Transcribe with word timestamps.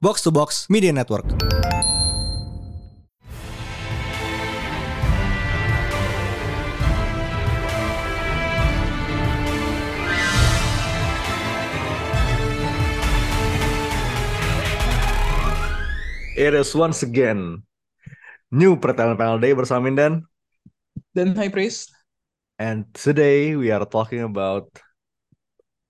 Box 0.00 0.22
to 0.22 0.30
Box 0.30 0.70
Media 0.70 0.92
Network. 0.92 1.26
It 16.38 16.54
is 16.54 16.70
once 16.70 17.02
again 17.02 17.66
new 18.54 18.78
Pertanyaan 18.78 19.18
Panel 19.18 19.42
Day 19.42 19.58
bersama 19.58 19.90
Mindan. 19.90 20.22
Dan 21.10 21.34
High 21.34 21.50
Priest. 21.50 21.90
And 22.62 22.86
today 22.94 23.58
we 23.58 23.74
are 23.74 23.82
talking 23.82 24.22
about 24.22 24.70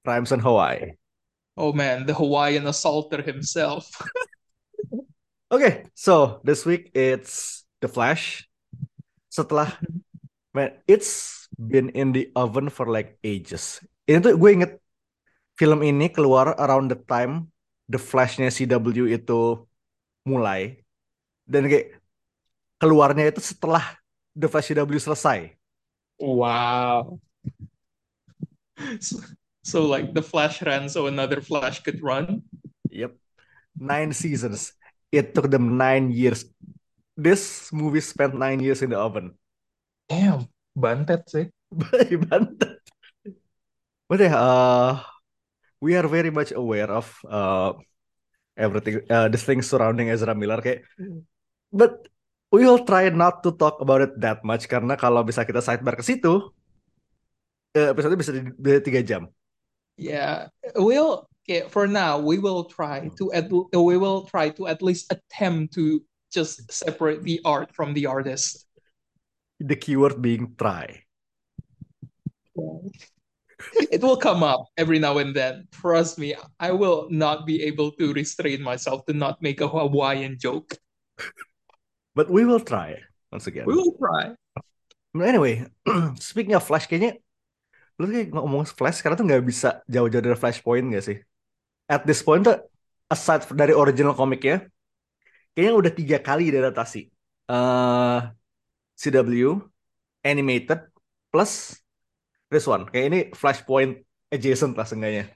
Rhymes 0.09 0.33
and 0.33 0.41
Hawaii. 0.41 0.97
Oh 1.59 1.75
man, 1.75 2.07
the 2.07 2.15
Hawaiian 2.15 2.71
assaulter 2.71 3.21
himself. 3.21 3.91
Okay, 5.49 5.89
so 5.97 6.45
this 6.45 6.69
week 6.69 6.93
it's 6.93 7.65
The 7.81 7.89
Flash. 7.89 8.45
Setelah, 9.33 9.81
man, 10.53 10.77
it's 10.85 11.49
been 11.57 11.89
in 11.97 12.13
the 12.13 12.29
oven 12.37 12.69
for 12.69 12.85
like 12.85 13.17
ages. 13.25 13.81
Ini 14.05 14.21
tuh 14.21 14.37
gue 14.37 14.51
inget 14.53 14.77
film 15.57 15.81
ini 15.81 16.13
keluar 16.13 16.53
around 16.61 16.93
the 16.93 17.01
time 17.01 17.49
The 17.89 17.97
Flash-nya 17.97 18.53
CW 18.53 19.09
itu 19.09 19.65
mulai. 20.29 20.85
Dan 21.49 21.65
kayak 21.65 21.97
keluarnya 22.77 23.33
itu 23.33 23.41
setelah 23.41 23.97
The 24.37 24.53
Flash 24.53 24.69
CW 24.77 25.01
selesai. 25.01 25.57
Wow. 26.21 27.25
So, 29.69 29.85
like 29.85 30.17
the 30.17 30.25
Flash 30.25 30.65
ran 30.65 30.89
so 30.89 31.13
another 31.13 31.45
Flash 31.45 31.85
could 31.85 32.01
run. 32.01 32.41
Yep. 32.89 33.13
Nine 33.77 34.17
seasons. 34.17 34.73
It 35.13 35.37
took 35.37 35.53
them 35.53 35.77
nine 35.77 36.09
years. 36.09 36.49
This 37.13 37.69
movie 37.69 38.01
spent 38.01 38.33
nine 38.33 38.65
years 38.65 38.81
in 38.81 38.97
the 38.97 38.97
oven. 38.97 39.37
Damn, 40.09 40.49
bantet 40.73 41.29
sih. 41.29 41.53
Bantet. 42.33 42.81
But 44.09 44.25
yeah, 44.25 44.41
uh, 44.41 45.05
we 45.85 46.01
are 46.01 46.09
very 46.09 46.33
much 46.33 46.57
aware 46.57 46.89
of 46.89 47.13
uh, 47.29 47.77
everything, 48.57 49.05
uh, 49.13 49.29
the 49.29 49.37
things 49.37 49.69
surrounding 49.69 50.09
Ezra 50.09 50.33
Miller. 50.33 50.65
Kayak, 50.65 50.89
but 51.69 52.09
we 52.49 52.65
will 52.65 52.89
try 52.89 53.13
not 53.13 53.45
to 53.45 53.53
talk 53.53 53.85
about 53.85 54.01
it 54.01 54.17
that 54.17 54.41
much 54.49 54.65
karena 54.65 54.97
kalau 54.97 55.21
bisa 55.29 55.45
kita 55.45 55.61
sidebar 55.61 55.93
ke 55.93 56.05
situ, 56.09 56.57
uh, 57.77 57.89
episode 57.93 58.17
bisa 58.17 58.33
tiga 58.81 59.05
jam. 59.05 59.29
Yeah, 59.99 60.55
we'll 60.79 61.27
okay, 61.43 61.67
for 61.69 61.91
now 61.91 62.23
we 62.23 62.39
will 62.39 62.71
try 62.71 63.11
to 63.19 63.33
at 63.35 63.51
we 63.51 63.99
will 63.99 64.31
try 64.31 64.55
to 64.55 64.71
at 64.71 64.79
least 64.81 65.11
attempt 65.11 65.75
to 65.75 66.07
just 66.31 66.71
separate 66.71 67.27
the 67.27 67.43
art 67.45 67.75
from 67.75 67.95
the 67.95 68.07
artist. 68.07 68.67
The 69.59 69.75
keyword 69.75 70.23
being 70.23 70.55
try. 70.55 71.03
It 73.91 74.03
will 74.03 74.17
come 74.17 74.47
up 74.47 74.71
every 74.79 75.03
now 75.03 75.19
and 75.19 75.35
then. 75.35 75.67
Trust 75.75 76.19
me, 76.19 76.39
I 76.61 76.71
will 76.71 77.11
not 77.11 77.43
be 77.43 77.67
able 77.67 77.91
to 77.99 78.15
restrain 78.15 78.63
myself 78.63 79.05
to 79.07 79.13
not 79.13 79.43
make 79.43 79.61
a 79.61 79.67
Hawaiian 79.67 80.39
joke. 80.39 80.79
But 82.15 82.31
we 82.31 82.43
will 82.43 82.59
try 82.59 82.99
once 83.31 83.47
again. 83.47 83.67
We 83.67 83.75
will 83.75 83.95
try. 83.95 84.35
Anyway, 85.15 85.67
speaking 86.19 86.55
of 86.55 86.67
Flash, 86.67 86.91
kayaknya 86.91 87.23
lu 87.99 88.07
kayak 88.07 88.31
ngomong 88.31 88.63
Flash 88.71 89.03
sekarang 89.03 89.19
tuh 89.19 89.27
nggak 89.27 89.43
bisa 89.43 89.83
jauh-jauh 89.91 90.23
dari 90.23 90.39
Flashpoint 90.39 90.87
gak 90.95 91.05
sih? 91.05 91.19
At 91.91 92.07
this 92.07 92.23
point 92.23 92.47
tuh, 92.47 92.59
aside 93.11 93.43
dari 93.51 93.75
original 93.75 94.15
komiknya, 94.15 94.71
kayaknya 95.53 95.75
udah 95.75 95.93
tiga 95.93 96.19
kali 96.23 96.55
diadaptasi. 96.55 97.11
Uh, 97.49 98.31
CW, 98.95 99.59
animated, 100.23 100.87
plus 101.33 101.81
this 102.53 102.69
one. 102.71 102.87
Kayak 102.87 103.07
ini 103.11 103.21
Flashpoint 103.35 104.05
adjacent 104.31 104.79
lah 104.79 104.87
seenggaknya. 104.87 105.33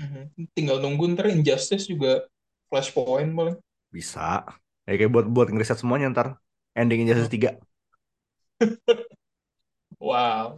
Mhm. 0.00 0.52
Tinggal 0.56 0.80
nunggu 0.80 1.16
ntar 1.16 1.28
Injustice 1.32 1.88
juga 1.88 2.24
Flashpoint 2.68 3.30
paling. 3.32 3.56
Bisa. 3.88 4.44
Ya, 4.84 4.92
kayak 4.96 5.12
buat 5.12 5.26
buat 5.28 5.48
ngeriset 5.48 5.80
semuanya 5.80 6.12
ntar. 6.12 6.28
Ending 6.76 7.08
Injustice 7.08 7.32
3. 7.32 7.50
Wow. 10.00 10.56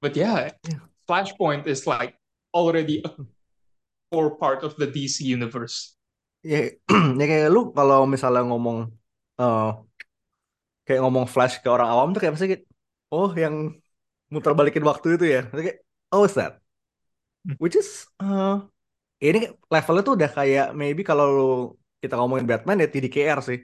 But 0.00 0.16
yeah, 0.16 0.56
Yeah. 0.64 0.80
Flashpoint 1.08 1.66
is 1.66 1.86
like 1.86 2.16
already 2.54 3.04
a 3.04 3.10
core 4.10 4.36
part 4.36 4.64
of 4.64 4.76
the 4.76 4.86
DC 4.86 5.22
universe. 5.24 5.94
Ya, 6.40 6.72
ya 7.20 7.24
kayak 7.28 7.52
lu 7.52 7.70
kalau 7.76 8.08
misalnya 8.08 8.48
ngomong 8.48 8.88
eh 9.40 9.70
kayak 10.88 11.00
ngomong 11.04 11.28
Flash 11.28 11.60
ke 11.60 11.68
orang 11.68 11.88
awam 11.92 12.08
tuh 12.16 12.20
kayak 12.24 12.34
pasti 12.34 12.56
oh 13.12 13.30
yang 13.36 13.76
muter 14.32 14.56
balikin 14.56 14.86
waktu 14.86 15.20
itu 15.20 15.24
ya. 15.28 15.40
Kayak, 15.52 15.84
oh 16.14 16.24
is 16.24 16.34
that? 16.38 16.58
Which 17.60 17.76
is 17.76 18.08
eh 18.22 18.56
ini 19.20 19.52
levelnya 19.68 20.02
tuh 20.02 20.14
udah 20.16 20.30
kayak 20.32 20.66
maybe 20.72 21.04
kalau 21.04 21.26
lu 21.28 21.50
kita 22.00 22.16
ngomongin 22.16 22.48
Batman 22.48 22.80
ya 22.80 22.88
TDKR 22.88 23.40
sih. 23.44 23.60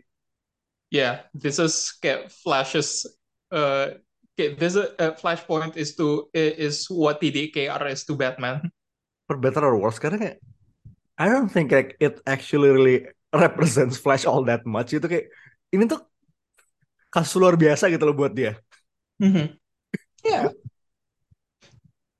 Yeah, 0.92 1.26
this 1.34 1.58
is 1.58 1.96
kayak 1.98 2.30
Flash's 2.30 3.08
uh 3.50 3.96
okay, 4.36 4.52
this 4.52 4.76
is 4.76 4.84
uh, 5.00 5.16
Flashpoint 5.16 5.80
is 5.80 5.96
to 5.96 6.28
is 6.36 6.84
what 6.92 7.24
TDKR 7.24 7.88
is 7.88 8.04
to 8.04 8.14
Batman. 8.14 8.68
For 9.24 9.40
better 9.40 9.64
or 9.64 9.80
worse 9.80 9.96
karena 9.96 10.20
kayak 10.20 10.38
I 11.16 11.32
don't 11.32 11.48
think 11.48 11.72
like 11.72 11.96
it 11.98 12.20
actually 12.28 12.68
really 12.68 13.08
represents 13.32 13.96
Flash 13.96 14.28
all 14.28 14.44
that 14.46 14.68
much 14.68 14.92
itu 14.92 15.08
kayak 15.08 15.32
ini 15.72 15.88
tuh 15.88 16.04
kasus 17.08 17.40
luar 17.40 17.56
biasa 17.56 17.88
gitu 17.88 18.04
loh 18.04 18.14
buat 18.14 18.36
dia. 18.36 18.60
Mhm. 19.16 19.56
Yeah. 20.20 20.52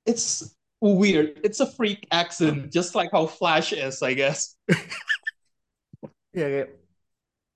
It's 0.07 0.57
weird. 0.81 1.37
It's 1.43 1.59
a 1.59 1.69
freak 1.69 2.07
accident, 2.09 2.73
just 2.73 2.95
like 2.95 3.11
how 3.13 3.27
Flash 3.29 3.75
is, 3.75 4.01
I 4.01 4.17
guess. 4.17 4.57
Ya 6.37 6.45
kayak 6.53 6.69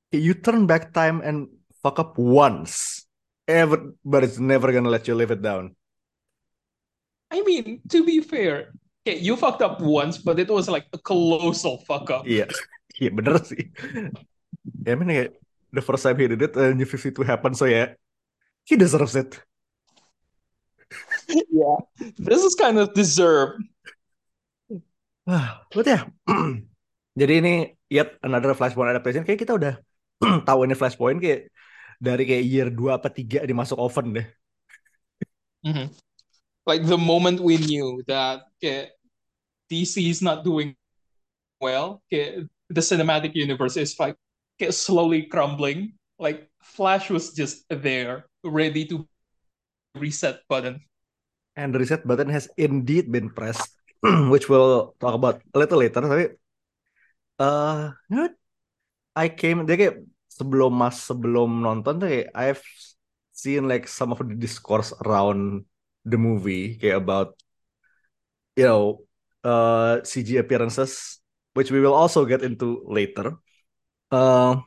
you 0.09 0.33
turn 0.33 0.65
back 0.65 0.89
time 0.89 1.21
and 1.21 1.53
fuck 1.85 2.01
up 2.01 2.17
once, 2.17 3.00
ever, 3.47 3.93
but 4.05 4.23
it's 4.23 4.39
never 4.39 4.71
gonna 4.71 4.89
let 4.89 5.07
you 5.07 5.15
live 5.15 5.31
it 5.31 5.41
down. 5.41 5.75
I 7.31 7.41
mean, 7.43 7.81
to 7.89 8.03
be 8.03 8.19
fair, 8.21 8.73
okay, 9.07 9.19
you 9.19 9.35
fucked 9.37 9.61
up 9.61 9.79
once, 9.79 10.17
but 10.17 10.39
it 10.39 10.49
was 10.49 10.67
like 10.67 10.85
a 10.93 10.99
colossal 10.99 11.79
fuck 11.87 12.11
up. 12.11 12.27
Iya, 12.27 12.47
iya 13.01 13.09
bener 13.11 13.39
sih. 13.43 13.71
Ya 14.85 14.93
I 14.93 14.95
mean 14.99 15.09
kayak 15.09 15.29
the 15.71 15.81
first 15.81 16.03
time 16.03 16.19
he 16.19 16.27
did 16.27 16.41
it, 16.43 16.53
uh, 16.57 16.75
New 16.75 16.85
52 16.85 17.23
happened, 17.23 17.55
so 17.55 17.65
ya 17.65 17.95
he 18.67 18.75
deserves 18.75 19.15
it. 19.15 19.39
yeah. 21.51 21.77
This 22.17 22.43
is 22.43 22.55
kind 22.55 22.77
of 22.77 22.93
deserved. 22.93 23.63
Ah, 25.27 25.63
But 25.71 25.85
ya, 25.87 26.09
jadi 27.19 27.33
ini 27.39 27.53
yet 27.87 28.17
another 28.25 28.51
Flashpoint 28.57 28.91
adaptation. 28.91 29.23
Kayak 29.23 29.39
kita 29.47 29.53
udah 29.55 29.73
tahu 30.47 30.65
ini 30.65 30.73
Flashpoint 30.75 31.21
kayak 31.21 31.50
dari 32.01 32.25
kayak 32.25 32.45
year 32.49 32.67
2 32.73 32.97
apa 32.97 33.13
3 33.13 33.45
dimasuk 33.45 33.77
oven 33.77 34.17
deh. 34.17 34.27
Mhm. 35.61 35.93
Like 36.65 36.81
the 36.89 36.97
moment 36.97 37.37
we 37.37 37.61
knew 37.61 38.01
that 38.09 38.49
okay, 38.57 38.89
DC 39.69 40.09
is 40.09 40.25
not 40.25 40.41
doing 40.41 40.73
well, 41.61 42.01
okay, 42.09 42.49
the 42.73 42.81
cinematic 42.81 43.37
universe 43.37 43.77
is 43.77 43.93
like 44.01 44.17
okay, 44.57 44.73
slowly 44.73 45.29
crumbling. 45.29 45.93
Like 46.17 46.49
Flash 46.61 47.13
was 47.13 47.37
just 47.37 47.69
there, 47.69 48.25
ready 48.41 48.85
to 48.89 49.05
reset 49.93 50.41
button. 50.49 50.81
And 51.53 51.73
the 51.73 51.81
reset 51.81 52.05
button 52.05 52.29
has 52.29 52.49
indeed 52.57 53.13
been 53.13 53.29
pressed, 53.29 53.73
which 54.33 54.49
we'll 54.49 54.97
talk 55.01 55.13
about 55.13 55.41
a 55.53 55.57
little 55.57 55.81
later. 55.81 56.01
Tapi, 56.01 56.25
uh, 57.41 57.93
you 58.09 58.15
know? 58.17 58.29
I 59.11 59.27
came, 59.27 59.67
dia 59.67 59.75
kayak 59.75 59.95
sebelum 60.37 60.71
mas 60.71 60.95
sebelum 61.03 61.49
nonton 61.65 61.99
tuh 61.99 62.07
kayak 62.07 62.29
I've 62.31 62.63
seen 63.35 63.67
like 63.67 63.85
some 63.91 64.15
of 64.15 64.19
the 64.23 64.37
discourse 64.37 64.95
around 65.03 65.67
the 66.07 66.17
movie 66.17 66.79
kayak 66.79 67.03
about 67.03 67.35
you 68.55 68.65
know 68.65 69.03
uh 69.43 70.01
CG 70.03 70.37
appearances, 70.37 71.19
which 71.53 71.71
we 71.71 71.79
will 71.79 71.93
also 71.93 72.25
get 72.25 72.41
into 72.43 72.83
later. 72.87 73.37
Uh, 74.11 74.59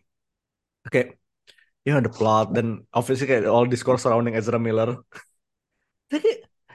okay, 0.89 1.13
you 1.85 1.93
know 1.95 2.01
the 2.01 2.11
plot 2.13 2.55
then 2.55 2.87
obviously 2.95 3.27
kayak 3.29 3.47
all 3.47 3.67
discourse 3.67 4.03
surrounding 4.05 4.37
Ezra 4.37 4.59
Miller. 4.59 5.01
Tapi, 6.13 6.31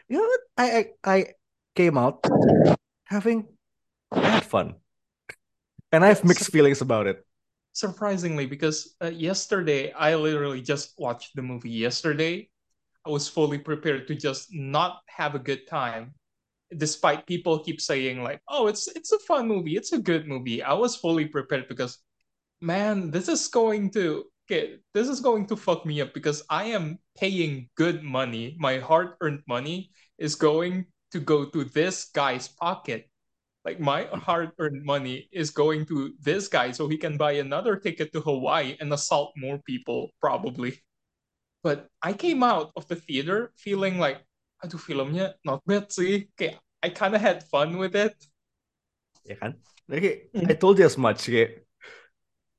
you 0.09 0.17
know 0.17 0.27
what? 0.27 0.43
I, 0.57 0.67
I 0.67 0.83
I 1.05 1.17
came 1.75 1.97
out 1.97 2.25
having 3.07 3.47
I 4.11 4.41
had 4.41 4.45
fun, 4.45 4.75
and 5.91 6.03
I 6.03 6.09
have 6.09 6.23
mixed 6.23 6.51
feelings 6.51 6.81
about 6.81 7.07
it. 7.07 7.25
Surprisingly, 7.73 8.45
because 8.45 8.95
uh, 9.01 9.07
yesterday 9.07 9.91
I 9.93 10.15
literally 10.15 10.61
just 10.61 10.93
watched 10.99 11.35
the 11.35 11.41
movie 11.41 11.69
yesterday. 11.71 12.49
I 13.05 13.09
was 13.09 13.29
fully 13.29 13.57
prepared 13.59 14.07
to 14.07 14.15
just 14.15 14.49
not 14.53 15.01
have 15.07 15.35
a 15.35 15.39
good 15.39 15.67
time. 15.67 16.15
despite 16.77 17.27
people 17.27 17.59
keep 17.63 17.81
saying 17.81 18.23
like, 18.23 18.41
"Oh, 18.49 18.67
it's 18.67 18.87
it's 18.95 19.11
a 19.13 19.19
fun 19.19 19.47
movie, 19.47 19.75
it's 19.77 19.93
a 19.93 19.99
good 20.01 20.27
movie," 20.27 20.63
I 20.63 20.73
was 20.73 20.95
fully 20.97 21.25
prepared 21.27 21.67
because, 21.69 21.99
man, 22.61 23.11
this 23.11 23.27
is 23.29 23.47
going 23.49 23.91
to 23.97 24.25
get 24.47 24.81
this 24.93 25.09
is 25.09 25.21
going 25.21 25.47
to 25.47 25.57
fuck 25.57 25.85
me 25.85 26.01
up 26.01 26.13
because 26.13 26.43
I 26.49 26.65
am 26.77 26.99
paying 27.17 27.69
good 27.75 28.03
money. 28.03 28.55
My 28.59 28.79
hard-earned 28.79 29.43
money 29.47 29.91
is 30.19 30.35
going 30.35 30.87
to 31.11 31.19
go 31.19 31.45
to 31.49 31.65
this 31.65 32.11
guy's 32.13 32.47
pocket. 32.49 33.08
Like 33.67 33.79
my 33.79 34.07
hard-earned 34.07 34.87
money 34.87 35.27
is 35.35 35.51
going 35.51 35.85
to 35.91 36.15
this 36.23 36.47
guy 36.47 36.71
so 36.71 36.87
he 36.87 36.95
can 36.95 37.19
buy 37.19 37.43
another 37.43 37.75
ticket 37.75 38.15
to 38.15 38.23
Hawaii 38.23 38.79
and 38.79 38.87
assault 38.95 39.35
more 39.35 39.59
people 39.67 40.15
probably. 40.23 40.79
But 41.59 41.91
I 41.99 42.15
came 42.15 42.41
out 42.41 42.71
of 42.79 42.87
the 42.87 42.95
theater 42.95 43.51
feeling 43.59 43.99
like, 43.99 44.23
aduh 44.63 44.79
filmnya 44.79 45.35
not 45.43 45.59
bad 45.67 45.91
sih. 45.91 46.31
Kayak 46.39 46.63
I 46.79 46.95
kind 46.95 47.11
of 47.11 47.19
had 47.19 47.43
fun 47.43 47.75
with 47.75 47.99
it. 47.99 48.15
Ya 49.27 49.35
kan? 49.35 49.59
Kayak, 49.91 50.31
I 50.31 50.55
told 50.55 50.79
you 50.79 50.87
as 50.87 50.95
much 50.95 51.27
kayak, 51.27 51.67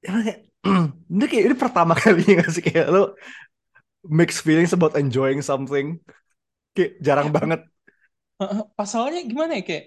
ya, 0.05 0.37
ini 1.13 1.25
kayak 1.25 1.45
ini 1.49 1.57
pertama 1.57 1.97
kalinya 1.97 2.45
gak 2.45 2.53
sih 2.53 2.61
kayak 2.61 2.93
lo 2.93 3.17
mixed 4.05 4.45
feelings 4.45 4.77
about 4.77 4.93
enjoying 4.97 5.41
something 5.41 5.97
kayak 6.77 7.01
jarang 7.01 7.33
banget 7.33 7.65
Uh, 8.41 8.65
pasalnya 8.73 9.21
gimana 9.29 9.61
ya 9.61 9.65
kayak 9.69 9.87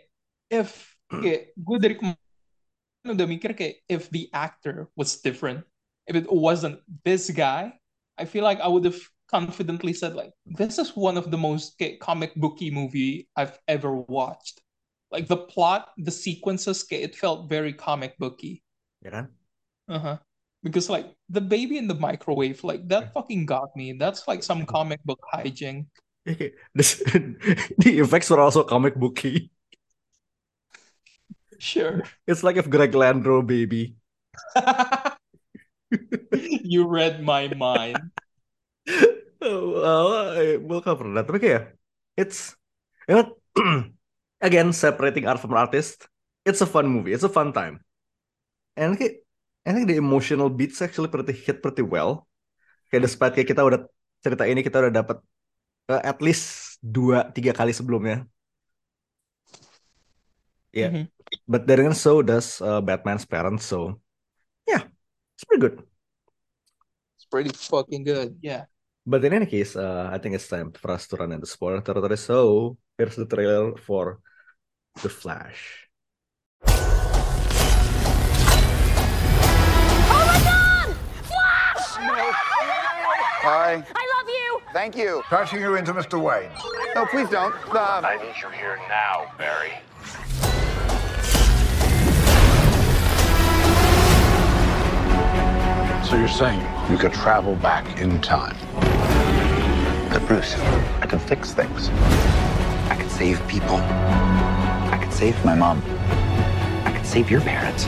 if 0.53 0.92
kayak 1.21 1.41
gue 1.59 1.77
dari 1.77 1.95
kemarin 1.99 3.11
udah 3.13 3.27
mikir 3.27 3.51
kayak 3.53 3.83
if 3.91 4.07
the 4.09 4.31
actor 4.33 4.87
was 4.95 5.19
different, 5.19 5.61
if 6.07 6.15
it 6.15 6.25
wasn't 6.31 6.79
this 7.03 7.27
guy, 7.29 7.75
I 8.17 8.25
feel 8.25 8.47
like 8.47 8.63
I 8.63 8.69
would 8.71 8.87
have 8.87 8.97
confidently 9.27 9.93
said 9.97 10.13
like 10.13 10.31
this 10.45 10.77
is 10.77 10.93
one 10.93 11.17
of 11.17 11.33
the 11.33 11.37
most 11.37 11.75
kayak, 11.81 11.99
comic 11.99 12.31
booky 12.37 12.69
movie 12.71 13.27
I've 13.35 13.57
ever 13.67 13.91
watched. 13.91 14.61
Like 15.13 15.29
the 15.29 15.37
plot, 15.37 15.93
the 15.99 16.13
sequences, 16.13 16.81
kayak, 16.81 17.11
it 17.11 17.13
felt 17.13 17.45
very 17.49 17.73
comic 17.73 18.17
booky. 18.17 18.63
ya 19.03 19.11
kan 19.11 19.25
Uh-huh. 19.91 20.15
Because 20.63 20.87
like 20.87 21.11
the 21.27 21.43
baby 21.43 21.75
in 21.75 21.91
the 21.91 21.99
microwave, 21.99 22.63
like 22.63 22.87
that 22.87 23.11
fucking 23.11 23.43
got 23.43 23.75
me. 23.75 23.91
That's 23.99 24.23
like 24.31 24.47
some 24.47 24.63
comic 24.63 25.03
book 25.03 25.19
hijink. 25.27 25.91
Ya, 26.23 26.39
kayak, 26.39 26.55
this- 26.71 27.03
the 27.83 27.99
effects 27.99 28.31
were 28.31 28.39
also 28.39 28.63
comic 28.63 28.95
booky 28.95 29.51
Sure. 31.59 32.03
it's 32.27 32.43
like 32.43 32.57
if 32.57 32.69
Greg 32.69 32.91
Landro 32.93 33.45
baby. 33.45 33.95
You 36.63 36.87
read 36.87 37.21
my 37.23 37.47
mind. 37.53 38.11
Oh, 39.43 39.75
well, 39.75 40.07
I- 40.39 40.55
we'll 40.55 40.79
cover 40.79 41.03
that. 41.19 41.27
Tapi 41.27 41.39
kayak 41.43 41.75
it's 42.15 42.55
you 43.11 43.19
know, 43.19 43.35
again 44.47 44.71
separating 44.71 45.27
art 45.27 45.43
from 45.43 45.51
artist 45.51 46.07
it's 46.47 46.63
a 46.63 46.69
fun 46.69 46.87
movie. 46.87 47.11
It's 47.11 47.27
a 47.27 47.31
fun 47.31 47.51
time. 47.51 47.83
And 48.79 48.95
kayak 48.95 49.23
I 49.67 49.71
think 49.75 49.87
the 49.91 49.99
emotional 49.99 50.47
beats 50.51 50.81
actually 50.83 51.11
pretty 51.11 51.35
hit 51.35 51.59
pretty 51.63 51.83
well. 51.83 52.27
Kayak 52.91 53.07
despite 53.11 53.33
kayak 53.37 53.49
kita 53.51 53.63
udah 53.67 53.79
cerita 54.23 54.43
ini 54.47 54.61
kita 54.63 54.79
udah 54.87 54.93
dapat 54.93 55.17
uh, 55.91 56.01
at 56.03 56.19
least 56.23 56.77
dua 56.83 57.29
tiga 57.31 57.51
kali 57.55 57.71
sebelumnya 57.75 58.27
Yeah. 60.73 60.89
Mhm. 60.89 61.07
but 61.47 61.67
then 61.67 61.79
again 61.79 61.93
so 61.93 62.21
does 62.21 62.61
uh, 62.61 62.81
Batman's 62.81 63.25
parents 63.25 63.65
so 63.65 64.01
yeah 64.67 64.81
it's 65.35 65.45
pretty 65.45 65.61
good 65.61 65.83
It's 67.17 67.25
pretty 67.29 67.51
fucking 67.53 68.03
good. 68.03 68.37
Yeah. 68.41 68.65
But 69.05 69.23
in 69.25 69.33
any 69.33 69.45
case, 69.45 69.75
uh, 69.75 70.09
I 70.11 70.17
think 70.17 70.35
it's 70.35 70.47
time 70.47 70.71
for 70.71 70.91
us 70.91 71.07
to 71.11 71.15
run 71.17 71.31
into 71.35 71.45
spoiler 71.45 71.81
territory. 71.81 72.15
So 72.17 72.77
here's 72.97 73.15
the 73.19 73.25
trailer 73.25 73.75
for 73.75 74.19
The 75.01 75.09
Flash. 75.09 75.89
Oh 78.95 80.23
my 80.29 80.39
god! 80.47 80.95
Flash! 81.27 81.87
Hi. 83.43 83.71
I 83.83 84.05
love 84.15 84.29
you! 84.29 84.49
Thank 84.73 84.95
you. 84.95 85.21
Passing 85.29 85.59
you 85.61 85.75
into 85.75 85.93
Mr. 85.93 86.15
Wayne. 86.21 86.51
No, 86.95 87.05
please 87.05 87.29
don't. 87.29 87.53
Uh, 87.73 88.01
I 88.03 88.15
need 88.23 88.35
you 88.41 88.49
here 88.55 88.77
now, 88.87 89.31
Barry. 89.37 89.73
So 96.13 96.19
you're 96.19 96.27
saying 96.27 96.61
you 96.91 96.97
could 96.99 97.11
travel 97.11 97.55
back 97.55 97.99
in 97.99 98.21
time? 98.21 98.55
But 100.11 100.23
Bruce, 100.27 100.53
I 101.01 101.07
can 101.07 101.17
fix 101.17 101.53
things. 101.53 101.89
I 102.87 102.95
can 102.95 103.09
save 103.09 103.41
people. 103.47 103.77
I 103.77 104.99
can 105.01 105.11
save 105.11 105.43
my 105.43 105.55
mom. 105.55 105.81
I 106.85 106.91
can 106.93 107.03
save 107.03 107.31
your 107.31 107.41
parents. 107.41 107.85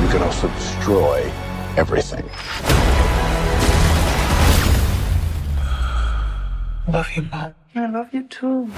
You 0.00 0.08
can 0.08 0.22
also 0.22 0.48
destroy 0.48 1.30
everything. 1.76 2.24
Love 6.90 7.10
you, 7.14 7.28
Mom. 7.30 7.54
I 7.74 7.86
love 7.90 8.14
you 8.14 8.22
too. 8.22 8.70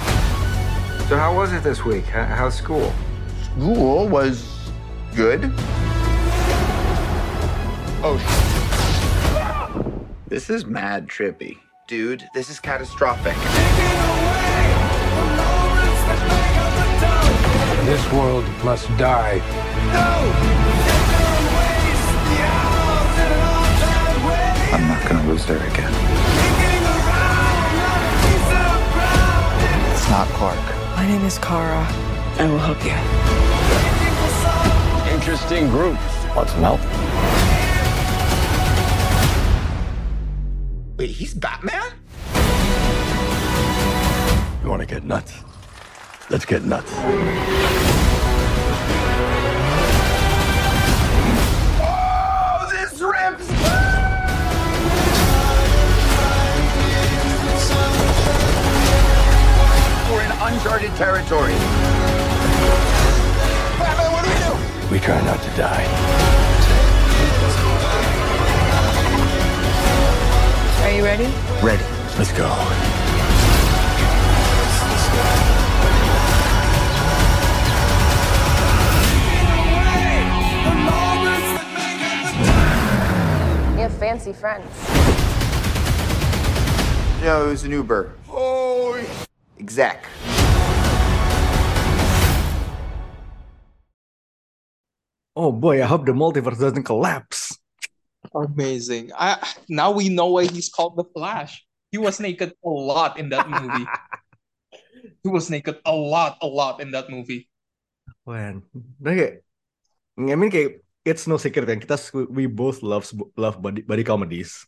So 1.06 1.16
how 1.16 1.36
was 1.36 1.52
it 1.52 1.62
this 1.62 1.84
week? 1.84 2.06
How's 2.06 2.56
school? 2.56 2.92
school 3.44 4.08
was 4.08 4.72
good. 5.14 5.52
Oh, 8.04 8.19
sh- 8.19 9.99
This 10.28 10.50
is 10.50 10.64
mad 10.66 11.08
trippy. 11.08 11.58
Dude, 11.87 12.26
this 12.34 12.49
is 12.50 12.58
catastrophic. 12.58 13.37
This 17.87 18.12
world 18.12 18.44
must 18.64 18.88
die. 18.96 19.40
I'm 24.72 24.88
not 24.88 25.06
gonna 25.08 25.28
lose 25.28 25.44
her 25.44 25.56
again. 25.56 25.93
It's 29.93 30.08
not 30.08 30.26
Clark. 30.28 30.58
My 30.96 31.06
name 31.06 31.25
is 31.25 31.38
Kara. 31.38 31.87
I 32.38 32.46
will 32.46 32.58
help 32.58 32.82
you. 32.84 32.96
Interesting 35.14 35.69
group. 35.69 35.99
Want 36.34 36.49
some 36.49 36.62
help? 36.62 36.81
Wait, 41.02 41.10
he's 41.10 41.34
Batman? 41.34 41.82
You 44.62 44.70
want 44.70 44.82
to 44.82 44.87
get 44.87 45.02
nuts? 45.02 45.34
Let's 46.31 46.44
get 46.44 46.62
nuts. 46.62 46.93
Oh, 51.82 52.68
this 52.71 53.00
rips! 53.00 53.49
we're 60.09 60.23
in 60.23 60.30
uncharted 60.30 60.94
territory. 60.94 61.54
Batman, 63.76 64.12
what 64.12 64.23
do 64.25 64.30
we 64.30 64.37
do? 64.38 64.52
We 64.92 65.00
try 65.00 65.21
not 65.25 65.42
to 65.42 65.50
die. 65.56 66.31
You 71.02 71.09
ready? 71.09 71.25
Ready. 71.62 71.82
Let's 72.16 72.32
go. 72.32 72.47
You 83.73 83.82
have 83.82 83.99
fancy 83.99 84.32
friends. 84.32 84.71
No, 87.23 87.47
it 87.47 87.49
was 87.49 87.64
an 87.64 87.73
Uber. 87.73 88.12
Oh, 88.30 89.04
exec. 89.59 90.06
Oh 95.35 95.50
boy, 95.50 95.82
I 95.82 95.87
hope 95.87 96.06
the 96.06 96.12
multiverse 96.12 96.61
doesn't 96.61 96.85
collapse. 96.85 97.59
Amazing. 98.32 99.12
I 99.12 99.36
now 99.68 99.92
we 99.92 100.08
know 100.08 100.36
why 100.36 100.48
he's 100.48 100.68
called 100.68 100.96
the 100.96 101.04
Flash. 101.12 101.64
He 101.92 102.00
was 102.00 102.20
naked 102.20 102.56
a 102.64 102.68
lot 102.68 103.20
in 103.20 103.28
that 103.30 103.48
movie. 103.48 103.84
he 105.22 105.28
was 105.28 105.52
naked 105.52 105.78
a 105.84 105.92
lot, 105.92 106.40
a 106.40 106.48
lot 106.48 106.80
in 106.80 106.92
that 106.96 107.12
movie. 107.12 107.52
Man, 108.24 108.64
nah, 109.02 109.12
kayak, 109.12 109.44
I 110.16 110.36
mean 110.38 110.48
kayak 110.48 110.80
it's 111.02 111.26
no 111.26 111.36
secret 111.36 111.66
kan 111.66 111.82
kita 111.82 111.98
we 112.30 112.46
both 112.46 112.80
love 112.80 113.04
love 113.36 113.60
body 113.60 113.82
body 113.84 114.06
comedies. 114.06 114.64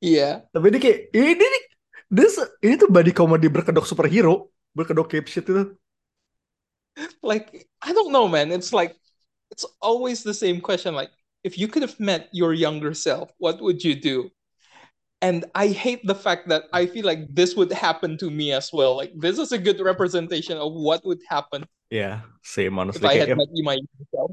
Yeah. 0.00 0.44
Tapi 0.50 0.74
ini 0.74 0.78
kayak 0.80 0.98
ini 1.14 1.46
nih 1.46 1.64
this 2.10 2.36
ini 2.64 2.74
tuh 2.80 2.90
body 2.90 3.12
comedy 3.12 3.46
berkedok 3.46 3.86
superhero, 3.86 4.50
berkedok 4.74 5.06
cape 5.06 5.28
shit 5.30 5.46
itu. 5.46 5.76
Like, 7.20 7.68
I 7.84 7.92
don't 7.92 8.08
know, 8.12 8.24
man. 8.24 8.48
It's 8.52 8.72
like 8.72 8.96
it's 9.52 9.68
always 9.84 10.24
the 10.24 10.32
same 10.32 10.64
question. 10.64 10.96
Like, 10.96 11.12
if 11.46 11.54
you 11.54 11.68
could 11.70 11.86
have 11.86 11.98
met 12.02 12.28
your 12.34 12.52
younger 12.52 12.92
self, 12.92 13.30
what 13.38 13.62
would 13.62 13.84
you 13.86 13.94
do? 13.94 14.30
and 15.22 15.44
I 15.54 15.68
hate 15.68 16.04
the 16.04 16.14
fact 16.14 16.48
that 16.48 16.64
I 16.72 16.86
feel 16.86 17.06
like 17.06 17.24
this 17.32 17.56
would 17.56 17.72
happen 17.72 18.18
to 18.18 18.30
me 18.30 18.52
as 18.52 18.72
well. 18.72 18.96
Like 18.96 19.12
this 19.16 19.38
is 19.38 19.52
a 19.52 19.58
good 19.58 19.80
representation 19.80 20.58
of 20.58 20.72
what 20.72 21.04
would 21.04 21.22
happen 21.28 21.64
Yeah, 21.90 22.26
same 22.42 22.78
honestly. 22.78 23.06
if 23.06 23.10
I 23.10 23.14
had 23.16 23.30
if, 23.30 23.36
met 23.38 23.48
you 23.54 23.64
my 23.64 23.78
younger 23.80 24.06
self. 24.12 24.30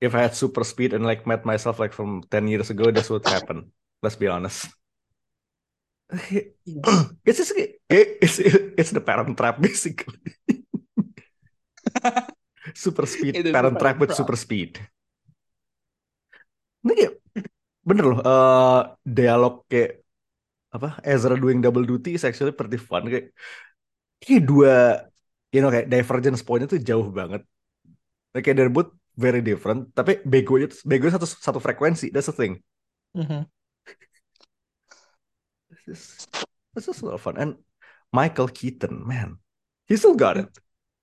if 0.00 0.14
I 0.14 0.20
had 0.26 0.34
super 0.34 0.64
speed 0.64 0.92
and 0.92 1.04
like 1.04 1.26
met 1.26 1.44
myself 1.44 1.78
like 1.78 1.92
from 1.92 2.24
10 2.30 2.48
years 2.48 2.70
ago, 2.70 2.90
this 2.90 3.10
would 3.10 3.24
happen. 3.24 3.70
Let's 4.02 4.16
be 4.16 4.26
honest. 4.26 4.68
it's 7.24 7.38
just 7.38 7.52
it's 7.88 8.38
it's 8.40 8.90
the 8.90 9.00
parent 9.00 9.38
trap 9.38 9.60
basically. 9.60 10.18
super 12.74 13.06
speed 13.06 13.36
the 13.44 13.52
parent 13.52 13.78
trap 13.78 13.98
with 14.00 14.14
super 14.14 14.36
speed. 14.36 14.80
Ini 16.84 16.92
kayak 16.92 17.12
bener 17.84 18.04
loh 18.12 18.20
eh 18.24 18.80
dialog 19.04 19.64
kayak 19.68 20.04
apa 20.74 20.98
Ezra 21.04 21.36
doing 21.36 21.60
double 21.60 21.84
duty 21.84 22.16
is 22.16 22.24
actually 22.24 22.52
pretty 22.52 22.80
fun 22.80 23.06
kayak 23.08 23.30
kayak 24.20 24.42
dua 24.44 25.04
you 25.54 25.60
know 25.60 25.70
kayak 25.72 25.88
divergence 25.88 26.40
point 26.44 26.64
itu 26.64 26.76
jauh 26.80 27.08
banget. 27.08 27.44
Like, 28.34 28.44
kayak 28.44 28.56
they're 28.58 28.72
both 28.72 28.90
very 29.14 29.40
different 29.40 29.94
tapi 29.94 30.18
begonya 30.26 30.74
tuh- 30.74 30.84
begonya 30.84 31.14
satu 31.16 31.28
satu 31.28 31.60
frekuensi 31.62 32.10
that's 32.10 32.28
the 32.28 32.36
thing. 32.36 32.58
Mhm. 33.14 33.46
This 35.70 35.84
is 35.86 36.02
this 36.74 36.86
is 36.90 36.98
a 36.98 37.04
lot 37.06 37.16
of 37.16 37.22
fun 37.22 37.38
and 37.38 37.62
Michael 38.10 38.50
Keaton 38.50 39.06
man 39.06 39.38
he 39.86 39.94
still 39.94 40.18
got 40.18 40.36
it. 40.36 40.50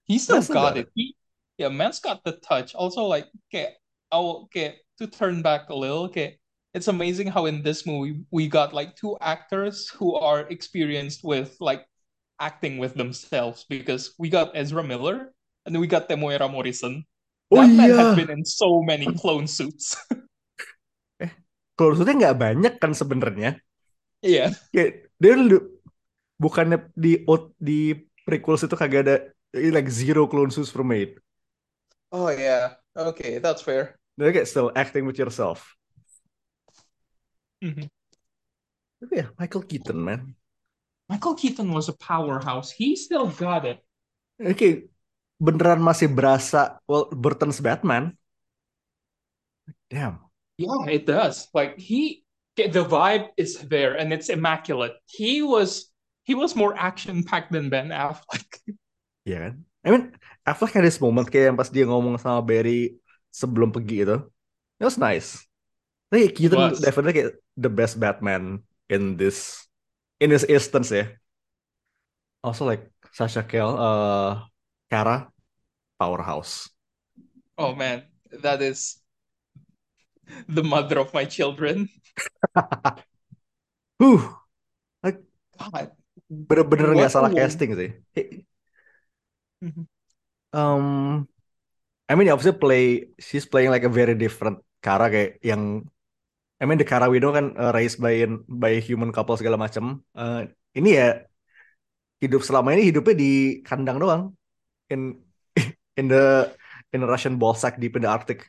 He 0.06 0.20
still 0.20 0.44
got 0.44 0.76
got 0.76 0.78
it. 0.78 0.90
He, 0.92 1.16
yeah, 1.56 1.70
man's 1.70 2.00
got 2.00 2.26
the 2.26 2.36
touch. 2.42 2.76
Also, 2.76 3.06
like, 3.06 3.30
okay, 3.48 3.78
oh, 4.12 4.44
okay, 4.50 4.82
to 5.02 5.10
turn 5.10 5.42
back 5.42 5.74
a 5.74 5.76
little, 5.76 6.06
okay, 6.14 6.38
it's 6.78 6.88
amazing 6.88 7.28
how 7.28 7.50
in 7.50 7.66
this 7.66 7.90
movie 7.90 8.22
we 8.30 8.48
got 8.48 8.74
like 8.74 8.96
two 8.96 9.18
actors 9.20 9.90
who 9.90 10.14
are 10.16 10.46
experienced 10.54 11.26
with 11.26 11.58
like 11.60 11.84
acting 12.40 12.78
with 12.78 12.94
themselves 12.94 13.66
because 13.66 14.14
we 14.22 14.30
got 14.30 14.54
Ezra 14.54 14.86
Miller 14.86 15.34
and 15.66 15.74
we 15.78 15.90
got 15.90 16.08
Temuera 16.08 16.50
Morrison. 16.50 17.04
Oh 17.52 17.60
That 17.60 17.74
man 17.74 17.92
has 17.92 18.16
been 18.16 18.32
in 18.32 18.46
so 18.46 18.82
many 18.82 19.10
clone 19.20 19.46
suits. 19.50 19.98
kalau 21.76 21.98
maksudnya 21.98 22.16
nggak 22.30 22.40
banyak 22.40 22.74
kan 22.78 22.94
sebenarnya. 22.94 23.58
yeah. 24.22 24.54
Kayak 24.72 25.12
dia 25.18 25.34
bukannya 26.38 26.88
di 26.94 27.26
di 27.58 27.98
prequels 28.24 28.64
itu 28.64 28.78
kagak 28.78 29.02
ada 29.04 29.16
eh, 29.52 29.74
like 29.74 29.90
zero 29.92 30.30
clone 30.30 30.54
suits 30.54 30.72
were 30.72 30.86
made. 30.86 31.18
Oh 32.14 32.32
yeah. 32.32 32.80
Okay, 32.96 33.40
that's 33.40 33.64
fair. 33.64 34.01
They're 34.22 34.38
kayak 34.38 34.46
still 34.46 34.70
acting 34.78 35.10
with 35.10 35.18
yourself. 35.18 35.66
Mhm. 37.66 37.90
Tapi 39.02 39.14
ya 39.18 39.34
Michael 39.34 39.66
Keaton 39.66 39.98
man. 39.98 40.38
Michael 41.10 41.34
Keaton 41.34 41.74
was 41.74 41.90
a 41.90 41.98
powerhouse. 41.98 42.70
He 42.70 42.94
still 42.94 43.34
got 43.34 43.66
it. 43.66 43.82
Oke, 44.38 44.94
beneran 45.42 45.82
masih 45.82 46.06
berasa 46.14 46.78
well 46.86 47.10
Burton's 47.10 47.58
Batman. 47.58 48.14
Damn. 49.90 50.22
Yeah, 50.62 50.86
it 50.86 51.10
does. 51.10 51.50
Like 51.58 51.82
he, 51.82 52.22
the 52.54 52.86
vibe 52.86 53.34
is 53.42 53.58
there, 53.66 53.98
and 53.98 54.14
it's 54.14 54.30
immaculate. 54.30 54.94
He 55.10 55.42
was 55.42 55.90
he 56.22 56.38
was 56.38 56.54
more 56.54 56.78
action 56.78 57.26
packed 57.26 57.50
than 57.50 57.74
Ben 57.74 57.90
Affleck. 57.90 58.46
Iya 59.22 59.38
kan? 59.38 59.54
I 59.86 59.88
mean, 59.94 60.04
Affleck 60.42 60.74
had 60.74 60.82
this 60.82 60.98
moment 60.98 61.30
kayak 61.30 61.54
yang 61.54 61.58
pas 61.58 61.70
dia 61.70 61.86
ngomong 61.86 62.18
sama 62.18 62.42
Barry 62.42 62.98
sebelum 63.32 63.72
pergi 63.72 64.04
itu. 64.06 64.18
It 64.78 64.86
was 64.86 65.00
nice. 65.00 65.42
Tapi 66.12 66.30
Keaton 66.36 66.76
was. 66.76 66.84
definitely 66.84 67.16
kayak 67.16 67.32
the 67.56 67.72
best 67.72 67.96
Batman 67.96 68.62
in 68.92 69.16
this 69.16 69.64
in 70.20 70.30
this 70.30 70.44
instance 70.44 70.92
ya. 70.92 71.08
Also 72.44 72.68
like 72.68 72.92
Sasha 73.16 73.42
Cale, 73.42 73.74
uh, 73.80 74.32
Kara, 74.92 75.32
powerhouse. 75.96 76.68
Oh 77.56 77.72
man, 77.72 78.04
that 78.44 78.60
is 78.60 79.00
the 80.50 80.64
mother 80.66 81.00
of 81.00 81.14
my 81.16 81.24
children. 81.24 81.88
Huh, 84.02 85.14
God, 85.62 85.94
bener-bener 86.26 86.98
nggak 86.98 87.14
salah 87.14 87.30
casting 87.30 87.78
sih. 87.78 87.90
Mhm. 89.62 89.86
Um, 90.58 91.30
I 92.12 92.16
mean, 92.20 92.28
obviously 92.28 92.60
play, 92.60 92.84
she's 93.16 93.48
playing 93.48 93.72
like 93.72 93.88
a 93.88 93.90
very 93.90 94.20
different 94.20 94.60
Kara 94.84 95.08
kayak 95.08 95.40
yang, 95.40 95.88
I 96.60 96.68
mean 96.68 96.76
the 96.76 96.84
Kara 96.84 97.08
we 97.08 97.24
know 97.24 97.32
kan 97.32 97.56
uh, 97.56 97.72
raised 97.72 98.04
by 98.04 98.28
by 98.52 98.84
human 98.84 99.16
couple 99.16 99.40
segala 99.40 99.56
macam. 99.56 100.04
Uh, 100.12 100.52
ini 100.76 101.00
ya 101.00 101.24
hidup 102.20 102.44
selama 102.44 102.76
ini 102.76 102.92
hidupnya 102.92 103.16
di 103.16 103.32
kandang 103.64 104.04
doang, 104.04 104.36
in 104.92 105.24
in 106.00 106.12
the 106.12 106.52
in 106.92 107.00
the 107.00 107.08
Russian 107.08 107.40
ball 107.40 107.56
sack 107.56 107.80
deep 107.80 107.96
in 107.96 108.04
the 108.04 108.12
Arctic. 108.12 108.44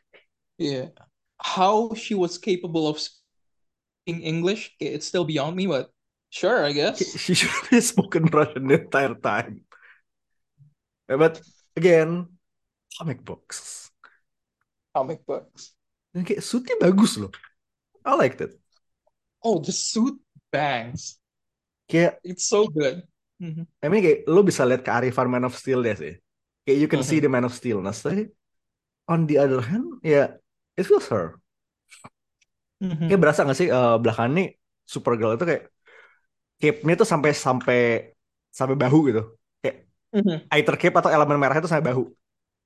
yeah. 0.58 0.90
How 1.38 1.94
she 1.94 2.14
was 2.14 2.38
capable 2.38 2.86
of 2.90 2.98
speaking 2.98 4.22
English, 4.22 4.74
it's 4.78 5.06
still 5.06 5.24
beyond 5.24 5.54
me, 5.54 5.66
but 5.66 5.90
sure, 6.30 6.66
I 6.66 6.70
guess. 6.70 6.98
She 6.98 7.34
should 7.34 7.50
have 7.70 7.82
spoken 7.94 8.26
Russian 8.26 8.66
the 8.66 8.82
entire 8.82 9.14
time. 9.14 9.62
But 11.06 11.42
again, 11.74 12.31
comic 12.98 13.24
books. 13.24 13.90
Comic 14.92 15.24
books. 15.24 15.72
Dan 16.12 16.28
kayak 16.28 16.44
suitnya 16.44 16.76
bagus 16.76 17.16
loh. 17.16 17.32
I 18.04 18.12
liked 18.18 18.44
it. 18.44 18.52
Oh, 19.40 19.58
the 19.58 19.72
suit 19.72 20.18
bangs. 20.52 21.16
Kayak 21.88 22.20
It's 22.22 22.44
so 22.46 22.68
good. 22.68 23.02
Mhm. 23.42 23.66
I 23.82 23.86
mean 23.90 24.02
kayak 24.04 24.28
lo 24.30 24.44
bisa 24.46 24.62
lihat 24.62 24.86
kearifan 24.86 25.26
Man 25.26 25.48
of 25.48 25.56
Steel 25.56 25.82
ya 25.82 25.96
sih. 25.98 26.14
Kayak 26.62 26.78
you 26.78 26.88
can 26.90 27.02
see 27.02 27.18
Mhm. 27.18 27.24
the 27.26 27.30
Man 27.32 27.44
of 27.48 27.54
Steel. 27.56 27.82
Nah, 27.82 27.90
tapi 27.90 28.30
on 29.10 29.26
the 29.26 29.40
other 29.40 29.58
hand, 29.64 29.98
ya 30.04 30.36
it 30.78 30.84
feels 30.86 31.08
her. 31.10 31.40
Mhm. 32.78 33.10
Kayak 33.10 33.20
berasa 33.22 33.46
gak 33.46 33.58
sih 33.58 33.68
eh, 33.70 33.94
belakangan 33.98 34.32
nih 34.38 34.48
Supergirl 34.86 35.34
itu 35.38 35.44
kayak 35.46 35.64
cape-nya 36.62 36.94
tuh 37.00 37.08
sampai 37.08 37.30
sampai 37.34 37.78
sampai 38.52 38.76
bahu 38.78 38.98
gitu. 39.10 39.22
Kayak 39.58 39.76
Mhm. 40.14 40.36
either 40.54 40.74
cape 40.78 40.94
atau 40.94 41.10
elemen 41.10 41.38
merah 41.40 41.56
itu 41.58 41.66
sampai 41.66 41.86
bahu. 41.90 42.06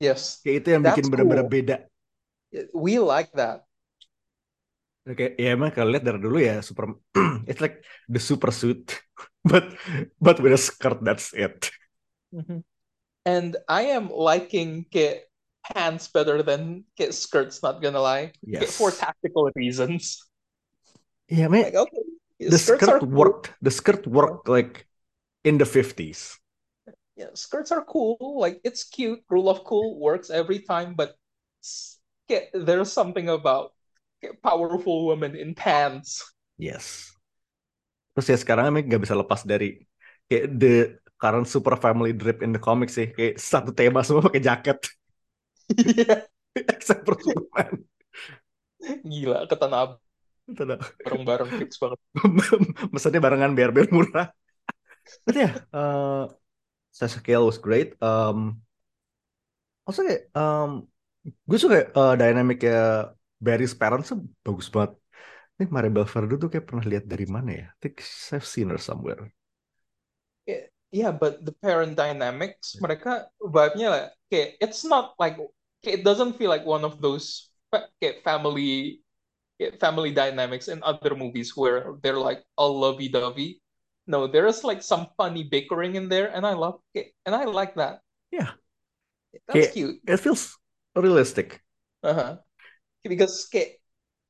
Yes, 0.00 0.44
Kayak 0.44 0.56
itu 0.62 0.68
yang 0.74 0.82
That's 0.84 0.96
bikin 0.96 1.06
bener-bener 1.12 1.44
cool. 1.44 1.52
beda. 1.54 1.76
we 2.72 2.98
like 2.98 3.32
that. 3.34 3.64
Kayak 5.06 5.38
ya 5.38 5.54
emang 5.54 5.70
kalau 5.70 5.94
lihat 5.94 6.02
dari 6.02 6.18
dulu 6.18 6.38
ya 6.42 6.58
super 6.66 6.90
it's 7.50 7.62
like 7.62 7.78
the 8.10 8.18
super 8.18 8.50
suit 8.50 8.98
but 9.46 9.70
but 10.18 10.42
with 10.42 10.50
a 10.50 10.58
skirt 10.58 10.98
that's 11.06 11.30
it. 11.30 11.70
Mhm. 12.34 12.64
And 13.26 13.56
I 13.68 13.94
am 13.94 14.10
liking 14.10 14.86
ke 14.90 15.26
pants 15.66 16.08
better 16.08 16.42
than 16.42 16.86
ke 16.98 17.10
skirts, 17.14 17.62
not 17.62 17.82
gonna 17.82 18.02
lie. 18.02 18.32
Yes. 18.42 18.76
For 18.78 18.90
tactical 18.90 19.50
reasons. 19.54 20.26
Yeah, 21.28 21.48
man. 21.48 21.64
Like, 21.64 21.74
okay, 21.74 22.02
the 22.40 22.58
skirts 22.58 22.86
skirt 22.86 22.88
are 22.88 23.00
cool. 23.00 23.08
worked. 23.08 23.52
The 23.62 23.70
skirt 23.70 24.06
worked 24.06 24.48
like 24.48 24.86
in 25.44 25.58
the 25.58 25.66
50s. 25.66 26.38
Yeah, 27.16 27.32
skirts 27.32 27.72
are 27.72 27.82
cool. 27.84 28.36
Like, 28.38 28.60
it's 28.62 28.84
cute. 28.84 29.24
Rule 29.30 29.48
of 29.48 29.64
cool 29.64 29.98
works 29.98 30.28
every 30.28 30.60
time, 30.60 30.94
but 30.94 31.16
ke- 32.28 32.52
there's 32.52 32.92
something 32.92 33.28
about 33.28 33.72
ke 34.20 34.36
powerful 34.44 35.08
women 35.08 35.32
in 35.36 35.56
pants. 35.56 36.20
Yes. 36.60 37.12
Terus 38.16 38.26
ya 38.32 38.36
sekarang 38.40 38.64
emang 38.72 38.84
nggak 38.88 39.02
bisa 39.04 39.16
lepas 39.16 39.44
dari 39.44 39.84
kayak 40.28 40.44
the 40.56 40.96
current 41.20 41.48
super 41.48 41.76
family 41.80 42.12
drip 42.12 42.40
in 42.44 42.52
the 42.52 42.60
comics 42.60 42.96
sih. 42.96 43.12
Kayak 43.12 43.40
satu 43.40 43.72
tema 43.72 44.00
semua 44.04 44.24
pakai 44.24 44.40
jaket. 44.44 44.78
Iya. 45.76 46.26
Except 46.72 47.04
for 47.04 47.16
Superman. 47.20 47.84
Gila, 49.10 49.38
ketanah 49.50 49.96
Itu 50.46 50.62
dah. 50.62 50.80
bareng-bareng 51.04 51.50
fix 51.58 51.70
banget. 51.82 52.00
Mesennya 52.92 53.20
barengan 53.22 53.52
biar 53.58 53.70
biar 53.74 53.88
murah. 53.92 54.26
But 55.26 55.36
ya, 55.38 55.50
uh, 55.74 56.26
Cale 56.96 57.44
was 57.44 57.60
great. 57.60 57.92
Um, 58.00 58.64
also 59.84 60.02
kayak, 60.02 60.32
um, 60.32 60.88
gue 61.26 61.58
suka 61.60 61.92
uh, 61.92 62.14
dynamicnya 62.16 63.12
Barry's 63.36 63.76
parents 63.76 64.10
bagus 64.40 64.72
banget. 64.72 64.96
Ini 65.56 65.72
Maribel 65.72 66.04
Verdú 66.04 66.36
tuh 66.36 66.48
kayak 66.52 66.68
pernah 66.68 66.84
lihat 66.84 67.04
dari 67.08 67.24
mana 67.24 67.50
ya? 67.52 67.66
I 67.72 67.76
think 67.80 68.04
I've 68.32 68.44
seen 68.44 68.68
her 68.68 68.80
somewhere. 68.80 69.32
Yeah, 70.44 70.68
yeah, 70.92 71.12
but 71.16 71.44
the 71.44 71.52
parent 71.52 71.96
dynamics, 71.96 72.76
mereka 72.76 73.32
vibe-nya 73.40 73.88
lah, 73.88 74.04
kayak 74.28 74.60
it's 74.60 74.84
not 74.84 75.16
like 75.16 75.40
kayak 75.80 76.00
it 76.00 76.04
doesn't 76.04 76.36
feel 76.36 76.52
like 76.52 76.64
one 76.68 76.84
of 76.84 77.00
those 77.00 77.50
kayak 78.00 78.20
family 78.20 79.00
kayak 79.56 79.80
family 79.80 80.12
dynamics 80.12 80.68
in 80.68 80.84
other 80.84 81.16
movies 81.16 81.56
where 81.56 81.96
they're 82.04 82.20
like 82.20 82.44
all 82.60 82.76
lovey-dovey. 82.76 83.58
No, 84.06 84.26
there 84.26 84.46
is 84.46 84.62
like 84.64 84.82
some 84.82 85.08
funny 85.16 85.44
bickering 85.44 85.96
in 85.96 86.08
there, 86.08 86.30
and 86.30 86.46
I 86.46 86.54
love 86.54 86.80
it, 86.94 87.12
and 87.26 87.34
I 87.34 87.44
like 87.44 87.74
that. 87.76 88.00
Yeah. 88.30 88.52
That's 89.46 89.72
cute. 89.72 90.00
It 90.06 90.18
feels 90.18 90.56
realistic. 90.94 91.62
Uh-huh. 92.02 92.38
Because 93.04 93.46
kayak, 93.52 93.78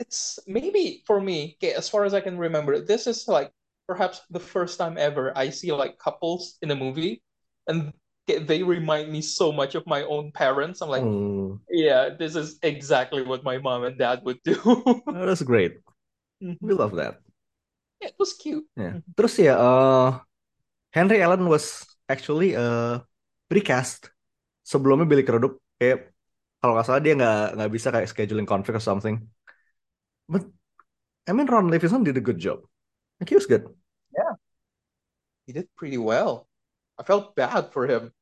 it's 0.01 0.39
maybe 0.47 1.03
for 1.07 1.21
me, 1.21 1.57
as 1.63 1.89
far 1.89 2.05
as 2.05 2.15
I 2.15 2.21
can 2.21 2.39
remember, 2.39 2.81
this 2.81 3.07
is 3.07 3.29
like 3.29 3.53
perhaps 3.89 4.21
the 4.31 4.41
first 4.41 4.79
time 4.79 4.99
ever 4.99 5.33
I 5.37 5.51
see 5.51 5.73
like 5.73 5.99
couples 5.99 6.59
in 6.61 6.71
a 6.71 6.77
movie 6.77 7.23
and 7.69 7.93
they 8.27 8.63
remind 8.63 9.13
me 9.13 9.23
so 9.23 9.53
much 9.53 9.75
of 9.75 9.87
my 9.87 10.03
own 10.05 10.33
parents. 10.33 10.83
I'm 10.83 10.91
like, 10.91 11.07
Hmm. 11.07 11.63
yeah, 11.71 12.11
this 12.11 12.37
is 12.37 12.59
exactly 12.63 13.23
what 13.23 13.45
my 13.45 13.59
mom 13.59 13.85
and 13.85 13.99
dad 13.99 14.23
would 14.25 14.43
do. 14.45 14.59
Oh, 15.09 15.27
that's 15.27 15.43
great. 15.43 15.79
Mhm. 16.43 16.59
We 16.61 16.75
love 16.75 16.97
that. 16.97 17.21
It 18.01 18.15
was 18.21 18.37
cute. 18.37 18.67
Ya. 18.77 19.01
Terus 19.17 19.35
ya, 19.41 19.55
eh, 19.57 20.11
Henry 20.93 21.21
Allen 21.25 21.49
was 21.49 21.85
actually 22.09 22.57
uh, 22.57 23.01
recast 23.49 24.13
sebelumnya 24.65 25.09
Billy 25.09 25.25
Crudup. 25.25 25.61
Kayak 25.81 26.13
kalau 26.61 26.73
nggak 26.77 26.87
salah 26.87 27.03
dia 27.03 27.15
nggak 27.17 27.41
nggak 27.57 27.71
bisa 27.73 27.89
kayak 27.93 28.09
scheduling 28.09 28.49
conflict 28.49 28.81
or 28.81 28.85
something. 28.85 29.21
But 30.29 30.45
I 31.27 31.33
mean 31.33 31.49
Ron 31.49 31.69
Livingston 31.73 32.05
did 32.05 32.17
a 32.17 32.25
good 32.25 32.39
job. 32.39 32.65
Like, 33.21 33.33
he 33.33 33.37
was 33.37 33.49
good. 33.49 33.65
He 35.47 35.53
did 35.53 35.69
pretty 35.77 35.99
well. 35.99 36.49
I 36.99 37.03
felt 37.03 37.37
bad 37.37 37.73
for 37.73 37.87
him. 37.87 38.13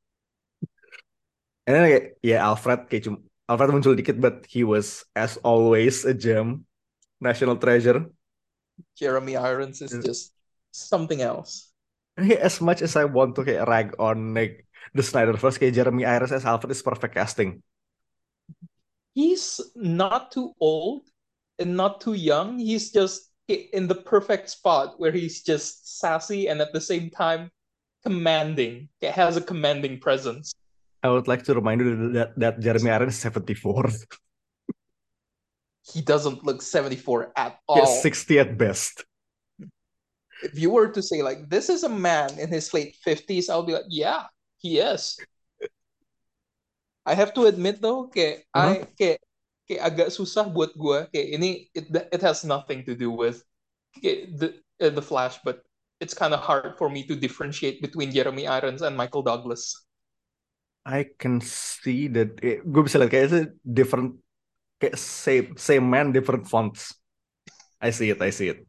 And 1.65 1.73
then 1.73 1.83
kayak 1.89 2.05
ya 2.21 2.37
Alfred 2.45 2.85
kayak 2.85 3.09
cuma 3.09 3.17
Alfred 3.49 3.73
muncul 3.73 3.97
dikit, 3.97 4.21
but 4.21 4.45
he 4.45 4.61
was 4.61 5.01
as 5.17 5.41
always 5.41 6.05
a 6.05 6.13
gem, 6.13 6.69
national 7.17 7.57
treasure. 7.57 8.05
Jeremy 8.95 9.35
Irons 9.35 9.81
is 9.81 9.91
just 10.03 10.33
something 10.71 11.21
else. 11.21 11.71
As 12.17 12.61
much 12.61 12.81
as 12.81 12.95
I 12.95 13.05
want 13.05 13.35
to 13.35 13.43
kayak 13.43 13.67
rag 13.67 13.87
on 13.99 14.33
like 14.33 14.65
the 14.95 15.03
Snyderverse, 15.03 15.59
kayak 15.59 15.75
Jeremy 15.75 16.05
Irons 16.05 16.31
as 16.31 16.45
Alfred 16.45 16.71
is 16.71 16.81
perfect 16.81 17.15
casting. 17.15 17.59
He's 19.15 19.59
not 19.75 20.31
too 20.31 20.55
old 20.59 21.07
and 21.59 21.75
not 21.75 21.99
too 21.99 22.15
young. 22.15 22.59
He's 22.59 22.91
just 22.91 23.31
in 23.47 23.87
the 23.87 23.95
perfect 23.95 24.49
spot 24.49 24.99
where 24.99 25.11
he's 25.11 25.43
just 25.43 25.99
sassy 25.99 26.47
and 26.47 26.59
at 26.61 26.73
the 26.73 26.81
same 26.81 27.09
time 27.09 27.51
commanding. 28.03 28.89
It 29.01 29.11
has 29.11 29.37
a 29.37 29.41
commanding 29.41 29.99
presence. 29.99 30.53
I 31.03 31.09
would 31.09 31.27
like 31.27 31.43
to 31.43 31.53
remind 31.53 31.81
you 31.81 32.11
that, 32.13 32.37
that 32.39 32.59
Jeremy 32.59 32.89
Irons 32.91 33.13
is 33.13 33.19
74. 33.21 33.89
He 35.85 36.01
doesn't 36.01 36.43
look 36.43 36.61
74 36.61 37.33
at 37.37 37.59
all. 37.67 37.85
60 37.85 38.39
at 38.39 38.57
best. 38.57 39.05
If 40.43 40.57
you 40.59 40.69
were 40.69 40.89
to 40.89 41.01
say 41.01 41.21
like 41.21 41.49
this 41.49 41.69
is 41.69 41.83
a 41.83 41.89
man 41.89 42.37
in 42.39 42.49
his 42.49 42.73
late 42.73 42.97
50s, 43.05 43.49
I'll 43.49 43.63
be 43.63 43.73
like, 43.73 43.89
yeah, 43.89 44.25
he 44.57 44.79
is. 44.79 45.17
I 47.05 47.13
have 47.13 47.33
to 47.37 47.45
admit 47.45 47.81
though, 47.81 48.09
kayak 48.09 48.49
I 48.49 48.89
kayak 48.97 49.21
kayak 49.69 49.81
agak 49.85 50.09
susah 50.09 50.49
buat 50.49 50.73
gua 50.73 51.05
kayak 51.13 51.37
ini 51.37 51.69
it 51.77 51.85
it 51.93 52.21
has 52.25 52.41
nothing 52.41 52.81
to 52.89 52.97
do 52.97 53.13
with 53.13 53.45
the 54.01 54.57
uh, 54.81 54.89
the 54.89 55.05
Flash, 55.05 55.37
but 55.45 55.61
it's 56.01 56.17
kind 56.17 56.33
of 56.33 56.41
hard 56.41 56.75
for 56.81 56.89
me 56.89 57.05
to 57.05 57.13
differentiate 57.13 57.79
between 57.79 58.09
Jeremy 58.09 58.49
Irons 58.49 58.81
and 58.81 58.97
Michael 58.97 59.21
Douglas. 59.21 59.85
I 60.85 61.13
can 61.17 61.41
see 61.41 62.09
that 62.13 62.37
eh, 62.45 62.61
gue 62.61 62.81
bisa 62.85 63.01
lihat 63.01 63.13
kayak 63.13 63.25
itu 63.29 63.39
different 63.65 64.21
kayak 64.85 64.95
same 64.95 65.47
same 65.57 65.85
man 65.85 66.13
different 66.13 66.45
fonts. 66.45 66.93
I 67.81 67.89
see 67.89 68.09
it, 68.09 68.21
I 68.21 68.29
see 68.29 68.53
it. 68.53 68.61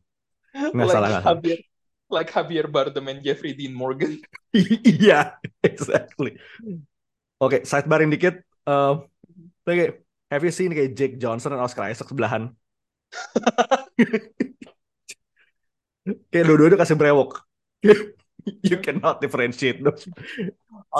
Nggak 0.52 0.88
like 0.88 0.96
salah, 0.96 1.08
nggak 1.08 1.22
salah. 1.22 1.36
Javier, 1.36 1.58
like 2.08 2.30
Javier 2.32 2.66
Bardem 2.66 3.06
and 3.08 3.20
Jeffrey 3.20 3.52
Dean 3.52 3.72
Morgan. 3.72 4.20
Iya, 4.56 5.36
exactly. 5.60 6.40
Oke, 7.36 7.68
sidebaring 7.68 8.08
dikit. 8.08 8.40
eh 8.64 8.94
kayak, 9.68 10.00
have 10.32 10.40
you 10.40 10.48
seen 10.50 10.72
kayak 10.72 10.96
Jake 10.96 11.20
Johnson 11.20 11.52
dan 11.52 11.60
Oscar 11.60 11.92
Isaac 11.92 12.08
sebelahan? 12.08 12.56
kayak 16.32 16.44
dua-duanya 16.46 16.78
kasih 16.80 16.96
brewok. 16.96 17.44
you 18.70 18.78
cannot 18.80 19.20
differentiate 19.20 19.82
those. 19.82 20.06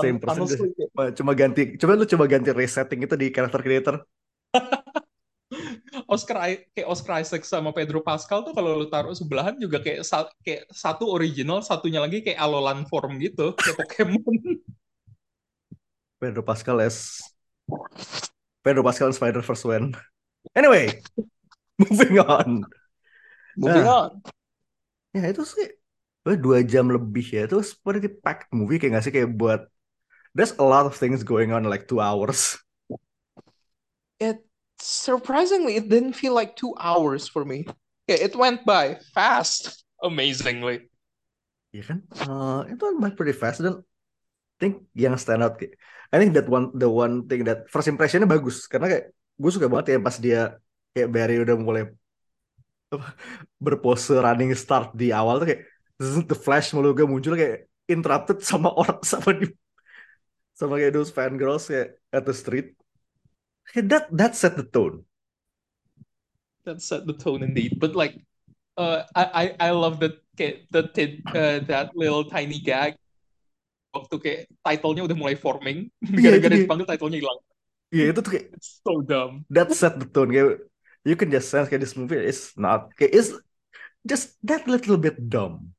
Same 0.02 0.18
person. 0.20 0.44
honestly, 0.44 0.68
kayak- 0.76 0.92
Cuma- 0.92 1.14
Cuma 1.16 1.32
ganti, 1.32 1.62
coba 1.80 1.92
lu 1.96 2.04
coba 2.04 2.25
ganti 2.28 2.50
resetting 2.52 3.00
itu 3.06 3.14
di 3.16 3.32
character 3.32 3.62
creator. 3.64 3.96
Oscar 6.06 6.36
kayak 6.75 6.88
Oscar 6.88 7.22
Isaac 7.22 7.42
sama 7.42 7.70
Pedro 7.74 7.98
Pascal 8.00 8.46
tuh 8.46 8.54
kalau 8.54 8.78
lu 8.78 8.87
taruh 8.87 9.14
sebelahan 9.14 9.59
juga 9.59 9.83
kayak 9.83 10.07
sa- 10.07 10.31
kayak 10.46 10.70
satu 10.70 11.11
original, 11.11 11.61
satunya 11.66 11.98
lagi 11.98 12.22
kayak 12.22 12.38
Alolan 12.38 12.87
form 12.87 13.18
gitu, 13.18 13.52
kayak 13.59 13.76
Pokemon. 13.76 14.35
Pedro 16.20 16.42
Pascal 16.42 16.81
as 16.81 17.20
Pedro 18.64 18.83
Pascal 18.83 19.09
and 19.09 19.16
Spider 19.16 19.42
Verse 19.42 19.64
when. 19.64 19.94
Anyway, 20.54 21.02
moving 21.83 22.18
on. 22.20 22.64
Moving 23.57 23.85
Nah. 23.87 24.11
on. 24.11 24.11
Ya 25.16 25.33
itu 25.33 25.42
sih 25.48 25.66
dua 26.26 26.61
jam 26.66 26.87
lebih 26.90 27.26
ya. 27.35 27.40
Itu 27.48 27.62
seperti 27.62 28.11
packed 28.20 28.50
movie 28.54 28.78
kayak 28.78 29.00
gak 29.00 29.04
sih 29.07 29.14
kayak 29.14 29.31
buat 29.35 29.61
There's 30.37 30.54
a 30.61 30.66
lot 30.66 30.87
of 30.87 30.94
things 30.94 31.24
going 31.26 31.50
on 31.50 31.64
in 31.66 31.70
like 31.72 31.88
two 31.90 31.98
hours. 31.98 32.61
It 34.20 34.45
surprisingly 34.78 35.76
it 35.76 35.88
didn't 35.88 36.14
feel 36.14 36.34
like 36.34 36.56
two 36.56 36.74
hours 36.78 37.28
for 37.28 37.44
me. 37.44 37.66
Yeah, 38.06 38.22
it 38.22 38.36
went 38.36 38.62
by 38.64 39.02
fast, 39.14 39.84
amazingly. 40.02 40.88
Iya 41.74 41.84
kan? 41.84 41.98
Eh, 42.08 42.60
itu 42.72 42.84
went 42.96 43.18
pretty 43.18 43.34
fast 43.34 43.60
dan 43.60 43.82
I 43.82 44.56
think 44.56 44.88
yang 44.96 45.20
stand 45.20 45.44
out 45.44 45.60
kayak 45.60 45.76
I 46.08 46.16
think 46.16 46.32
that 46.38 46.48
one 46.48 46.72
the 46.72 46.88
one 46.88 47.28
thing 47.28 47.44
that 47.44 47.68
first 47.68 47.90
impressionnya 47.90 48.24
bagus 48.24 48.64
karena 48.64 48.88
kayak 48.88 49.04
gue 49.12 49.50
suka 49.52 49.68
banget 49.68 49.86
ya 49.92 49.98
pas 50.00 50.16
dia 50.16 50.40
kayak 50.96 51.08
Barry 51.12 51.36
udah 51.44 51.56
mulai 51.60 51.92
berpose 53.60 54.16
running 54.16 54.54
start 54.56 54.96
di 54.96 55.12
awal 55.12 55.42
tuh 55.42 55.52
kayak 55.52 55.62
the 56.30 56.38
flash 56.38 56.72
mulu 56.72 56.96
gue 56.96 57.04
muncul 57.04 57.36
kayak 57.36 57.68
interrupted 57.84 58.40
sama 58.40 58.72
orang 58.72 59.02
sama 59.12 59.36
di 59.36 59.52
sama 60.56 60.80
kayak 60.80 60.96
those 60.96 61.12
fangirls 61.12 61.68
kayak 61.68 62.00
at 62.14 62.24
the 62.24 62.32
street 62.32 62.72
that 63.74 64.07
that 64.12 64.33
set 64.37 64.55
the 64.57 64.66
tone 64.66 65.02
That 66.66 66.83
set 66.83 67.07
the 67.07 67.14
tone 67.14 67.46
indeed. 67.46 67.79
But 67.79 67.94
like, 67.94 68.18
uh, 68.74 69.07
I 69.14 69.22
I, 69.31 69.44
I 69.59 69.70
love 69.70 70.02
that 70.02 70.18
kayak 70.35 70.66
tid- 70.90 71.22
uh, 71.31 71.62
that 71.70 71.94
little 71.94 72.26
tiny 72.26 72.59
gag 72.59 72.98
waktu 73.94 74.14
kayak 74.18 74.40
title-nya 74.66 75.07
udah 75.07 75.14
mulai 75.14 75.38
forming 75.38 75.87
Iya, 76.11 76.37
gara-gara 76.37 76.52
dia. 76.59 76.66
dipanggil 76.66 76.87
title-nya 76.90 77.18
hilang. 77.22 77.38
Iya 77.94 78.05
itu 78.11 78.18
tuh 78.18 78.31
kayak 78.35 78.46
It's 78.59 78.83
so 78.83 78.98
dumb. 78.98 79.46
that 79.46 79.70
set 79.70 79.94
the 80.02 80.11
tone 80.11 80.35
kayak 80.35 80.59
you 81.07 81.14
can 81.14 81.31
just 81.31 81.55
sense 81.55 81.70
kayak 81.70 81.87
this 81.87 81.94
movie 81.94 82.18
is 82.18 82.50
not 82.59 82.90
kayak 82.98 83.14
is 83.14 83.31
just 84.02 84.35
that 84.42 84.66
little 84.66 84.98
bit 84.98 85.14
dumb 85.31 85.70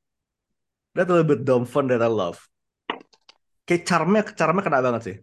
that 0.96 1.04
little 1.12 1.28
bit 1.28 1.44
dumb 1.44 1.68
fun 1.68 1.92
that 1.92 2.00
I 2.00 2.08
love 2.08 2.40
kayak 3.68 3.84
charmnya 3.84 4.24
charmnya 4.32 4.64
kena 4.64 4.80
banget 4.80 5.02
sih 5.04 5.16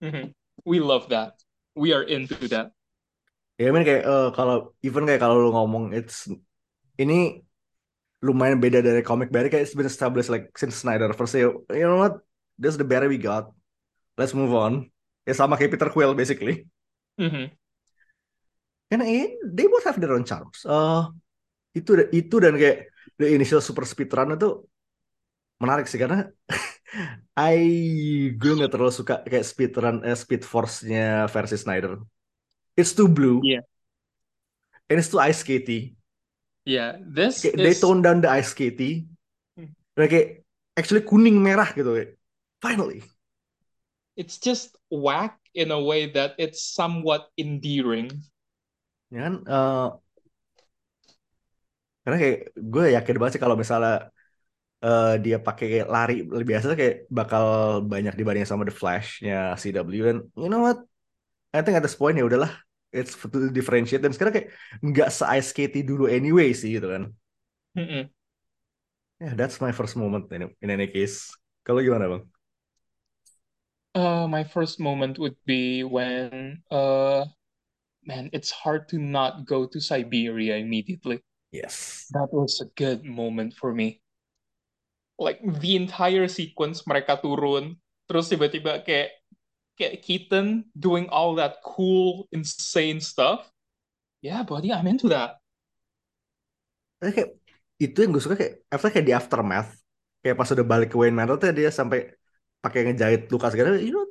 Mhm. 0.00 0.32
We 0.64 0.78
love 0.78 1.10
that. 1.10 1.34
We 1.78 1.94
are 1.94 2.02
into 2.02 2.34
that. 2.50 2.74
ya 3.60 3.68
I 3.68 3.72
mean 3.76 3.84
kayak 3.84 4.08
eh, 4.08 4.28
kalau 4.32 4.72
even 4.80 5.04
kayak 5.04 5.20
kalau 5.20 5.36
lu 5.36 5.50
ngomong 5.52 5.92
it's 5.92 6.24
ini 6.96 7.44
lumayan 8.24 8.56
beda 8.56 8.80
dari 8.80 9.04
comic 9.04 9.28
Barry 9.28 9.52
kayak 9.52 9.68
it's 9.68 9.76
been 9.76 9.84
established 9.88 10.32
like 10.32 10.48
since 10.56 10.80
Snyder 10.80 11.12
first 11.12 11.36
you 11.36 11.60
know 11.68 12.00
what 12.00 12.24
this 12.56 12.72
is 12.72 12.80
the 12.80 12.88
Barry 12.88 13.08
we 13.08 13.20
got 13.20 13.52
let's 14.16 14.32
move 14.32 14.52
on 14.56 14.88
ya 15.28 15.36
sama 15.36 15.60
kayak 15.60 15.76
Peter 15.76 15.92
Quill 15.92 16.16
basically 16.16 16.64
Mhm. 17.20 17.52
Karena 18.88 19.04
eh, 19.04 19.36
they 19.44 19.68
both 19.68 19.84
have 19.84 20.00
their 20.00 20.16
own 20.16 20.24
charms. 20.24 20.64
Eh, 20.64 21.02
itu 21.76 21.90
itu 22.10 22.36
dan 22.40 22.56
kayak 22.56 22.88
the 23.20 23.28
initial 23.36 23.60
super 23.60 23.84
speed 23.84 24.08
run 24.16 24.34
itu 24.40 24.64
menarik 25.60 25.86
sih 25.86 26.00
karena 26.00 26.26
I 27.38 27.60
gue 28.34 28.52
nggak 28.56 28.72
terlalu 28.72 28.90
suka 28.90 29.22
kayak 29.22 29.46
speed 29.46 29.72
run 29.78 30.02
eh, 30.02 30.16
speed 30.16 30.42
force-nya 30.42 31.28
versi 31.30 31.56
Snyder. 31.60 32.00
It's 32.74 32.96
too 32.96 33.06
blue. 33.06 33.44
Yeah. 33.44 33.62
And 34.90 34.98
it's 34.98 35.12
too 35.12 35.22
ice 35.22 35.46
skatey. 35.46 35.94
Yeah, 36.66 36.98
this 36.98 37.46
Kayak 37.46 37.56
they 37.56 37.74
is 37.76 37.80
tone 37.80 38.02
down 38.02 38.24
the 38.24 38.30
ice 38.32 38.50
skatey. 38.50 39.06
Hmm. 39.54 39.70
Kayak 39.94 40.42
actually 40.74 41.06
kuning 41.06 41.38
merah 41.38 41.70
gitu 41.76 41.94
kayak. 41.94 42.18
Finally. 42.60 43.00
it's 44.20 44.36
just 44.36 44.76
whack 44.92 45.40
in 45.56 45.72
a 45.72 45.80
way 45.80 46.12
that 46.12 46.36
it's 46.36 46.60
somewhat 46.60 47.32
endearing. 47.40 48.12
Ya 49.08 49.26
kan? 49.26 49.34
eh, 49.48 49.88
karena 52.04 52.16
kayak 52.20 52.38
gue 52.56 52.84
yakin 52.96 53.16
banget 53.16 53.32
sih 53.36 53.42
kalau 53.42 53.56
misalnya 53.56 54.12
eh, 54.80 55.14
dia 55.20 55.36
pakai 55.40 55.84
lari 55.84 56.24
lebih 56.24 56.56
biasa 56.56 56.74
kayak 56.76 57.06
bakal 57.12 57.44
banyak 57.84 58.14
dibanding 58.16 58.48
sama 58.48 58.64
The 58.64 58.74
Flash-nya 58.74 59.54
CW 59.56 60.00
dan 60.04 60.18
you 60.36 60.48
know 60.48 60.64
what? 60.64 60.80
I 61.50 61.60
think 61.62 61.76
at 61.76 61.84
this 61.84 61.98
point 61.98 62.16
ya 62.16 62.24
udahlah 62.24 62.50
it's 62.90 63.14
to 63.14 63.50
differentiate 63.54 64.02
dan 64.02 64.10
sekarang 64.10 64.34
kayak 64.34 64.48
nggak 64.82 65.08
se 65.14 65.24
ice 65.26 65.54
skatey 65.54 65.86
dulu 65.86 66.10
anyway 66.10 66.50
sih 66.50 66.78
gitu 66.78 66.90
kan. 66.90 67.02
Mhm. 67.78 68.10
Yeah, 69.20 69.36
that's 69.36 69.60
my 69.60 69.70
first 69.70 70.00
moment 70.00 70.32
in, 70.32 70.48
in 70.64 70.68
any 70.72 70.88
case. 70.88 71.28
Kalau 71.60 71.84
gimana 71.84 72.08
bang? 72.08 72.24
Uh, 73.92 74.24
my 74.24 74.44
first 74.46 74.80
moment 74.80 75.18
would 75.18 75.36
be 75.44 75.84
when, 75.84 76.62
uh, 76.70 77.26
man, 78.06 78.30
it's 78.32 78.50
hard 78.50 78.88
to 78.88 78.96
not 78.96 79.44
go 79.44 79.66
to 79.66 79.76
Siberia 79.76 80.56
immediately. 80.56 81.20
Yes. 81.52 82.06
That 82.14 82.32
was 82.32 82.62
a 82.64 82.70
good 82.80 83.04
moment 83.04 83.52
for 83.52 83.74
me. 83.74 84.00
Like 85.20 85.38
the 85.60 85.76
entire 85.76 86.24
sequence 86.26 86.88
mereka 86.88 87.20
turun 87.20 87.76
terus 88.08 88.32
tiba-tiba 88.32 88.80
kayak 88.80 89.20
kayak 89.76 90.00
Keaton 90.00 90.64
doing 90.72 91.06
all 91.12 91.36
that 91.36 91.60
cool 91.62 92.26
insane 92.32 92.98
stuff. 92.98 93.44
Yeah 94.24 94.42
buddy 94.42 94.72
I'm 94.72 94.88
into 94.88 95.12
that. 95.12 95.38
Kayak 97.04 97.36
itu 97.80 97.96
yang 97.96 98.10
gue 98.12 98.22
suka 98.24 98.36
kayak 98.36 98.64
after 98.72 98.88
kayak 98.88 99.06
di 99.06 99.14
aftermath. 99.14 99.70
Kayak 100.20 100.36
pas 100.36 100.52
udah 100.52 100.66
balik 100.66 100.92
ke 100.92 100.96
Wayne 101.00 101.16
Manor 101.16 101.40
tuh 101.40 101.52
dia 101.52 101.72
sampai 101.72 102.12
pakai 102.60 102.92
ngejahit 102.92 103.32
luka 103.32 103.48
segala 103.48 103.80
you 103.80 103.92
know 103.92 104.04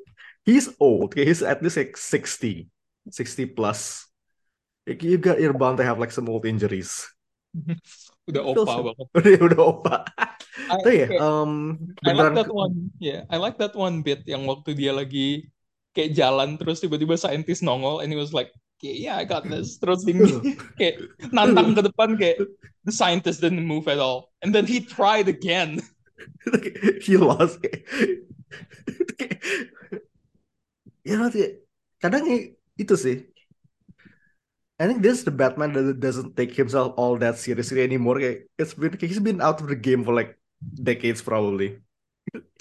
he's 0.45 0.69
old. 0.81 1.13
Kayak 1.13 1.27
he's 1.33 1.41
at 1.45 1.61
least 1.61 1.77
like 1.77 1.97
60 1.97 2.69
60 3.09 3.57
plus. 3.57 4.09
Like 4.89 5.05
you 5.05 5.21
got 5.21 5.37
you're 5.37 5.53
bound 5.53 5.77
to 5.77 5.85
have 5.85 6.01
like 6.01 6.09
some 6.09 6.25
old 6.29 6.49
injuries 6.49 7.05
udah 8.29 8.43
opa 8.45 8.73
banget 8.93 9.07
udah 9.17 9.41
udah 9.49 9.61
opa 9.61 9.97
I- 10.69 10.83
Tapi 10.85 10.93
ya 11.01 11.07
um, 11.17 11.51
I 12.05 12.13
like 12.13 12.35
that 12.37 12.51
one. 12.53 12.93
Yeah, 13.01 13.25
I 13.31 13.41
like 13.41 13.57
that 13.57 13.73
one 13.73 14.05
bit 14.05 14.21
yang 14.29 14.45
waktu 14.45 14.77
dia 14.77 14.93
lagi 14.93 15.49
kayak 15.97 16.13
jalan 16.13 16.61
terus 16.61 16.83
tiba-tiba 16.83 17.17
saintis 17.17 17.65
nongol 17.65 18.05
and 18.05 18.13
he 18.13 18.17
was 18.19 18.35
like, 18.35 18.53
yeah, 18.83 18.93
yeah, 18.93 19.15
I 19.17 19.25
got 19.25 19.49
this. 19.49 19.81
Terus 19.81 20.05
dia 20.05 20.19
kayak 20.79 21.01
nantang 21.33 21.73
ke 21.73 21.81
depan 21.81 22.13
kayak 22.21 22.37
the 22.85 22.93
scientist 22.93 23.41
didn't 23.41 23.65
move 23.65 23.89
at 23.89 23.97
all. 23.97 24.29
And 24.45 24.53
then 24.53 24.69
he 24.69 24.83
tried 24.85 25.25
again. 25.25 25.81
he 27.05 27.15
lost 27.17 27.57
ya 31.07 31.15
nanti 31.17 31.63
kadang 31.97 32.27
itu 32.77 32.95
sih 32.95 33.28
I 34.79 34.87
think 34.87 35.01
this 35.01 35.19
is 35.19 35.23
the 35.25 35.31
Batman 35.31 35.73
that 35.73 35.99
doesn't 35.99 36.37
take 36.37 36.55
himself 36.55 36.93
all 36.97 37.17
that 37.17 37.37
seriously 37.37 37.83
anymore. 37.83 38.19
It's 38.21 38.73
been 38.73 38.97
he's 38.99 39.19
been 39.19 39.41
out 39.41 39.61
of 39.61 39.67
the 39.67 39.75
game 39.75 40.03
for 40.05 40.13
like 40.13 40.39
decades 40.81 41.21
probably. 41.21 41.79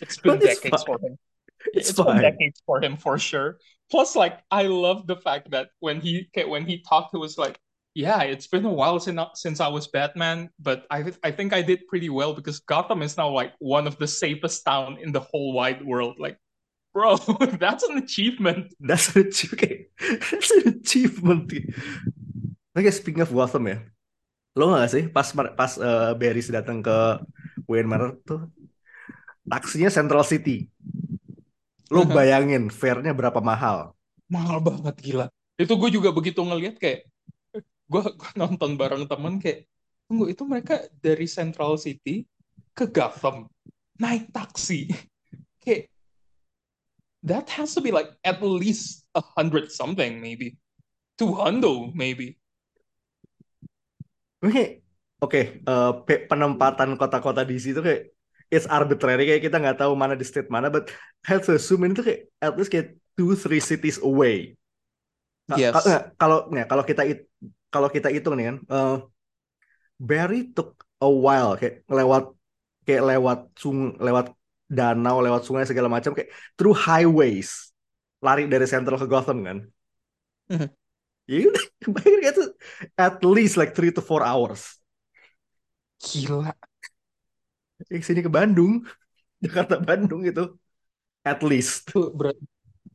It's 0.01 0.19
been 0.19 0.41
it's 0.43 0.61
decades 0.61 0.83
fine. 0.83 0.85
for 0.85 0.99
him. 1.01 1.19
It's, 1.75 1.91
It's 1.91 2.01
been 2.01 2.19
decades 2.19 2.63
for 2.67 2.83
him 2.83 2.97
for 2.97 3.19
sure. 3.19 3.59
Plus, 3.91 4.15
like, 4.17 4.41
I 4.51 4.63
love 4.65 5.07
the 5.07 5.17
fact 5.17 5.51
that 5.51 5.71
when 5.81 6.01
he 6.01 6.29
when 6.47 6.67
he 6.67 6.83
talked, 6.83 7.15
it 7.15 7.19
was 7.19 7.39
like, 7.39 7.59
yeah, 7.95 8.23
it's 8.23 8.47
been 8.47 8.65
a 8.65 8.73
while 8.73 9.01
since 9.01 9.21
since 9.35 9.61
I 9.61 9.69
was 9.69 9.89
Batman, 9.89 10.51
but 10.61 10.87
I 10.91 11.13
I 11.25 11.31
think 11.33 11.53
I 11.53 11.63
did 11.63 11.87
pretty 11.89 12.11
well 12.11 12.33
because 12.35 12.61
Gotham 12.61 13.03
is 13.03 13.17
now 13.17 13.29
like 13.31 13.55
one 13.59 13.87
of 13.87 13.99
the 13.99 14.07
safest 14.07 14.65
town 14.65 14.99
in 15.03 15.13
the 15.13 15.21
whole 15.21 15.53
wide 15.53 15.85
world. 15.85 16.17
Like, 16.19 16.39
bro, 16.99 17.15
that's 17.63 17.87
an 17.87 18.03
achievement. 18.03 18.75
That's 18.83 19.15
an 19.15 19.31
achievement. 19.31 19.87
That's 20.31 20.51
an 20.51 20.83
achievement. 20.83 21.47
Oke, 22.75 22.91
speaking 22.91 23.23
of 23.23 23.31
Gotham 23.31 23.71
ya, 23.71 23.79
lo 24.59 24.75
nggak 24.75 24.91
sih 24.91 25.05
pas 25.07 25.31
pas 25.31 25.73
eh, 25.79 26.11
Barry 26.19 26.43
datang 26.51 26.83
ke 26.83 27.23
Wayne 27.71 27.87
Manor 27.87 28.19
tuh 28.27 28.51
taksinya 29.47 29.95
Central 29.95 30.27
City. 30.27 30.67
Lo 31.89 32.03
bayangin 32.05 32.69
fare-nya 32.69 33.15
berapa 33.15 33.39
mahal? 33.39 33.95
Mahal 34.29 34.61
banget 34.61 34.95
gila. 34.99 35.27
Itu 35.57 35.79
gue 35.79 35.91
juga 35.95 36.13
begitu 36.13 36.43
ngeliat 36.43 36.77
kayak 36.77 37.07
gue 37.89 38.03
nonton 38.37 38.77
bareng 38.77 39.09
temen 39.09 39.41
kayak 39.41 39.65
tunggu 40.05 40.29
itu 40.29 40.43
mereka 40.45 40.85
dari 41.01 41.25
Central 41.25 41.81
City 41.81 42.29
ke 42.77 42.85
Gotham 42.91 43.49
naik 43.99 44.31
taksi 44.31 44.93
kayak 45.65 45.91
that 47.23 47.49
has 47.51 47.75
to 47.75 47.81
be 47.81 47.91
like 47.91 48.11
at 48.25 48.39
least 48.43 49.07
a 49.15 49.23
hundred 49.37 49.71
something 49.71 50.21
maybe 50.21 50.59
two 51.19 51.35
hundo 51.35 51.91
maybe 51.95 52.39
Oke, 54.39 54.87
oke, 55.19 55.41
eh, 55.67 55.93
pe- 56.07 56.31
penempatan 56.31 56.95
kota-kota 56.95 57.43
di 57.43 57.59
situ 57.59 57.83
kayak 57.83 58.15
it's 58.55 58.71
arbitrary 58.71 59.27
kayak 59.27 59.43
kita 59.43 59.59
nggak 59.59 59.83
tahu 59.83 59.99
mana 59.99 60.15
di 60.15 60.23
state 60.23 60.47
mana, 60.47 60.71
but 60.71 60.95
have 61.27 61.43
to 61.43 61.59
assume 61.59 61.83
ini 61.91 61.99
tuh 61.99 62.07
kayak 62.07 62.21
at 62.39 62.55
least 62.55 62.71
kayak 62.71 62.95
two 63.19 63.35
three 63.35 63.59
cities 63.59 63.99
away. 63.99 64.55
Yes. 65.51 65.75
kalau 66.23 66.47
ya, 66.55 66.71
kalau 66.71 66.85
kita 66.87 67.03
it, 67.03 67.27
kalau 67.75 67.91
kita 67.91 68.15
hitung 68.15 68.39
nih 68.39 68.55
kan, 68.55 68.57
eh, 68.63 68.97
Barry 69.99 70.55
took 70.55 70.87
a 71.03 71.11
while 71.11 71.59
kayak 71.59 71.83
lewat 71.91 72.31
kayak 72.87 73.03
lewat 73.11 73.39
sung 73.59 73.99
lewat 73.99 74.38
danau, 74.69 75.17
lewat 75.25 75.43
sungai 75.49 75.65
segala 75.69 75.89
macam 75.89 76.13
kayak 76.17 76.31
through 76.57 76.77
highways 76.77 77.73
lari 78.25 78.45
dari 78.53 78.67
Central 78.69 78.99
ke 79.01 79.07
Gotham 79.09 79.39
kan. 79.49 79.59
Mhm. 80.49 80.69
Ya 81.29 81.45
udah, 81.49 81.65
bayangin 81.95 82.23
itu 82.33 82.43
at 82.97 83.21
least 83.25 83.55
like 83.61 83.77
three 83.77 83.93
to 83.93 84.01
four 84.01 84.25
hours. 84.25 84.81
gila 86.01 86.53
Eh, 87.93 88.03
sini 88.03 88.21
ke 88.27 88.31
Bandung, 88.33 88.83
Jakarta 89.45 89.77
Bandung 89.83 90.23
itu 90.27 90.43
at 91.27 91.41
least. 91.47 91.91
tuh 91.91 92.05
ber- 92.19 92.39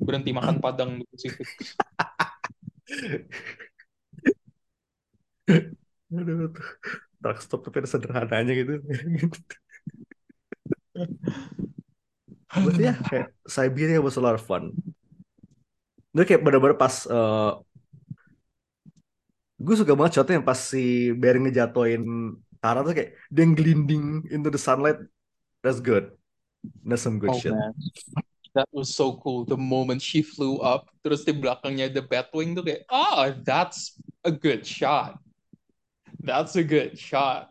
berhenti 0.06 0.32
makan 0.40 0.58
padang 0.64 0.92
di 1.12 1.18
situ 1.24 1.42
Aduh, 6.18 6.48
tuh. 6.56 6.66
truck 7.22 7.38
stop 7.46 7.60
tapi 7.66 7.78
ada 7.82 7.90
sederhananya 7.94 8.52
gitu. 8.60 8.74
But 12.54 12.78
yeah, 12.78 12.98
kayak 13.10 13.34
Siberia 13.50 13.98
was 13.98 14.16
a 14.18 14.24
lot 14.24 14.38
of 14.38 14.46
fun. 14.46 14.78
Itu 16.14 16.22
kayak 16.22 16.46
bener-bener 16.46 16.78
pas 16.78 17.10
eh, 17.10 17.52
gue 19.58 19.76
suka 19.80 19.98
banget 19.98 20.22
shotnya 20.22 20.38
yang 20.38 20.46
pas 20.46 20.60
si 20.60 21.10
Barry 21.18 21.42
ngejatoin 21.42 22.04
Tara 22.64 22.80
tuh 22.86 22.96
kayak 22.96 23.18
dia 23.28 23.46
glinding 23.52 24.24
into 24.32 24.48
the 24.54 24.62
sunlight. 24.62 25.02
That's 25.66 25.82
good. 25.84 26.14
That's 26.86 27.04
some 27.04 27.20
good 27.20 27.34
Oh, 27.36 27.40
shit. 27.42 27.52
man. 27.52 27.76
That 28.54 28.70
was 28.70 28.94
so 28.94 29.18
cool. 29.20 29.44
The 29.50 29.58
moment 29.58 30.00
she 30.00 30.22
flew 30.22 30.62
up, 30.62 30.88
terus 31.02 31.26
di 31.26 31.34
belakangnya 31.34 31.90
the 31.90 32.06
Batwing 32.06 32.54
tuh 32.54 32.64
kayak, 32.64 32.86
ah, 32.88 33.34
that's 33.42 33.98
a 34.22 34.30
good 34.30 34.62
shot. 34.62 35.18
That's 36.22 36.54
a 36.56 36.64
good 36.64 36.96
shot. 36.96 37.50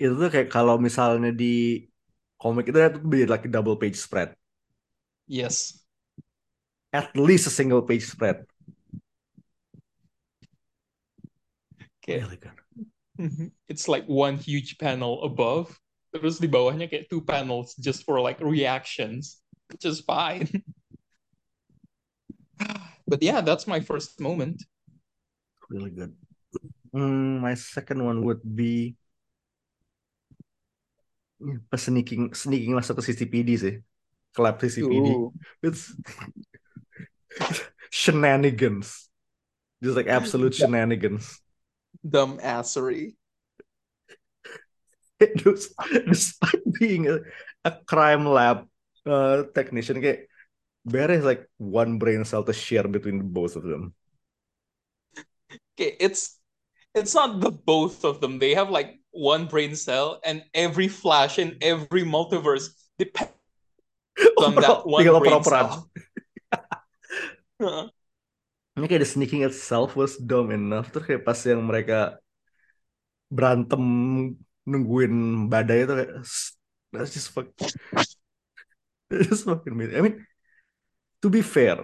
Itu 0.00 0.16
tuh 0.16 0.32
kayak 0.32 0.48
kalau 0.50 0.80
misalnya 0.80 1.30
di 1.36 1.84
komik 2.46 2.70
itu 2.70 2.78
itu 2.78 2.98
be 3.02 3.26
like 3.26 3.42
a 3.44 3.50
double 3.50 3.74
page 3.74 3.98
spread. 3.98 4.34
Yes. 5.26 5.82
At 6.94 7.12
least 7.18 7.50
a 7.50 7.52
single 7.52 7.82
page 7.82 8.06
spread. 8.06 8.46
Kayak, 12.06 12.22
Really 12.30 12.38
good. 12.38 12.56
it's 13.68 13.88
like 13.90 14.06
one 14.06 14.38
huge 14.38 14.78
panel 14.78 15.24
above, 15.26 15.74
terus 16.14 16.38
di 16.38 16.46
bawahnya 16.46 16.86
kayak 16.86 17.10
two 17.10 17.20
panels 17.20 17.74
just 17.82 18.06
for 18.06 18.22
like 18.22 18.38
reactions, 18.38 19.42
which 19.72 19.82
is 19.84 20.00
fine. 20.00 20.46
But 23.06 23.22
yeah, 23.22 23.40
that's 23.40 23.66
my 23.66 23.80
first 23.80 24.18
moment. 24.18 24.64
Really 25.68 25.90
good. 25.90 26.14
Hmm, 26.92 27.38
my 27.38 27.54
second 27.54 28.02
one 28.02 28.24
would 28.24 28.40
be 28.42 28.96
pas 31.70 31.80
sneaking 31.82 32.32
sneaking 32.32 32.72
masuk 32.72 33.00
ke 33.00 33.12
CCPD 33.12 33.50
sih. 33.56 33.74
Club 34.32 34.56
CCPD. 34.60 35.08
Ooh. 35.12 35.32
It's 35.64 35.92
shenanigans. 37.92 39.08
Just 39.80 39.96
like 39.96 40.08
absolute 40.08 40.56
shenanigans. 40.56 41.40
Dumb 42.00 42.40
assery. 42.40 43.16
Terus, 45.40 45.72
despite 46.08 46.64
being 46.76 47.08
a, 47.08 47.24
a 47.64 47.72
crime 47.88 48.28
lab 48.28 48.68
uh, 49.08 49.48
technician, 49.56 50.00
kayak 50.00 50.28
Barry 50.86 51.18
has 51.18 51.26
like 51.26 51.48
one 51.58 51.98
brain 51.98 52.22
cell 52.24 52.44
to 52.44 52.52
share 52.52 52.86
between 52.86 53.32
both 53.32 53.56
of 53.56 53.64
them. 53.64 53.96
Okay, 55.74 55.96
it's 55.98 56.38
it's 56.94 57.12
not 57.12 57.40
the 57.40 57.50
both 57.50 58.04
of 58.04 58.20
them. 58.20 58.38
They 58.38 58.54
have 58.54 58.70
like 58.70 59.00
one 59.16 59.48
brain 59.48 59.72
cell, 59.74 60.20
and 60.22 60.44
every 60.52 60.86
Flash 60.86 61.40
in 61.40 61.56
every 61.64 62.04
multiverse 62.04 62.68
depends 63.00 63.32
on 64.38 64.54
that 64.60 64.84
one 64.84 65.00
Tinggal 65.00 65.20
brain 65.24 65.42
cell. 65.42 65.88
Heeh. 67.56 67.86
Ini 68.76 68.84
kayak 68.84 69.02
the 69.02 69.08
sneaking 69.08 69.40
itself 69.40 69.96
was 69.96 70.20
dumb 70.20 70.52
enough. 70.52 70.92
Terus 70.92 71.08
kayak 71.08 71.24
pas 71.24 71.40
yang 71.48 71.64
mereka 71.64 72.20
berantem 73.32 73.82
nungguin 74.68 75.48
badai 75.48 75.88
itu 75.88 75.94
kayak 75.96 76.12
that's 76.92 77.10
just 77.16 77.32
fuck 77.32 77.48
that's 79.08 79.26
just 79.32 79.48
fucking 79.48 79.72
amazing. 79.72 79.96
I 79.96 80.02
mean, 80.04 80.16
to 81.24 81.32
be 81.32 81.40
fair, 81.40 81.80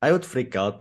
I 0.00 0.16
would 0.16 0.24
freak 0.24 0.56
out 0.56 0.80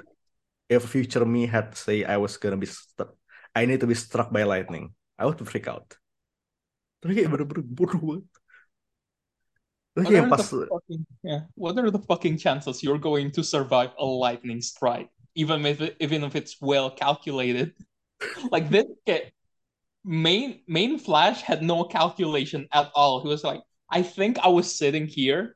if 0.71 0.87
future 0.87 1.27
me 1.27 1.43
had 1.43 1.75
to 1.75 1.77
say 1.77 2.07
I 2.07 2.15
was 2.15 2.39
gonna 2.39 2.57
be 2.57 2.69
stuck. 2.69 3.19
I 3.51 3.67
need 3.67 3.83
to 3.83 3.89
be 3.89 3.99
struck 3.99 4.31
by 4.31 4.47
lightning. 4.47 4.95
I 5.19 5.27
would 5.27 5.37
freak 5.43 5.67
out. 5.67 5.99
Tapi 7.03 7.11
kayak 7.19 7.29
bener-bener 7.31 7.63
bodoh 7.67 7.99
banget. 7.99 8.25
Kayak 9.99 10.23
are 10.23 10.31
pas 10.31 10.47
the 10.47 10.67
fucking 10.71 11.03
yeah? 11.27 11.41
What 11.59 11.75
are 11.75 11.91
the 11.91 11.99
fucking 12.07 12.39
chances 12.39 12.79
you're 12.79 13.01
going 13.01 13.35
to 13.35 13.43
survive 13.43 13.91
a 13.99 14.05
lightning 14.07 14.63
strike, 14.63 15.11
even 15.35 15.67
if 15.67 15.83
it, 15.83 15.99
even 15.99 16.23
if 16.23 16.39
it's 16.39 16.55
well 16.63 16.89
calculated? 16.89 17.75
Like 18.51 18.67
this, 18.67 18.83
okay, 19.07 19.31
main 20.03 20.59
main 20.67 20.99
Flash 20.99 21.39
had 21.39 21.63
no 21.63 21.87
calculation 21.87 22.67
at 22.75 22.91
all. 22.95 23.23
He 23.23 23.31
was 23.31 23.43
like, 23.47 23.63
I 23.87 24.03
think 24.03 24.39
I 24.43 24.51
was 24.51 24.67
sitting 24.67 25.07
here. 25.07 25.55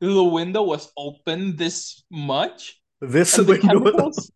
The 0.00 0.24
window 0.24 0.62
was 0.62 0.92
open 0.96 1.56
this 1.56 2.04
much, 2.12 2.76
This 3.00 3.36
the 3.36 3.44
window. 3.44 3.64
chemicals, 3.64 4.28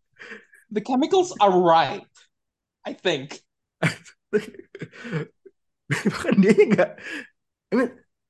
the 0.73 0.81
chemicals 0.81 1.33
are 1.37 1.53
right. 1.53 2.05
I 2.85 2.93
think. 2.93 3.41
Bahkan 5.87 6.35
dia 6.43 6.53
nggak. 6.67 6.91
I 7.71 7.73
mean, 7.75 7.89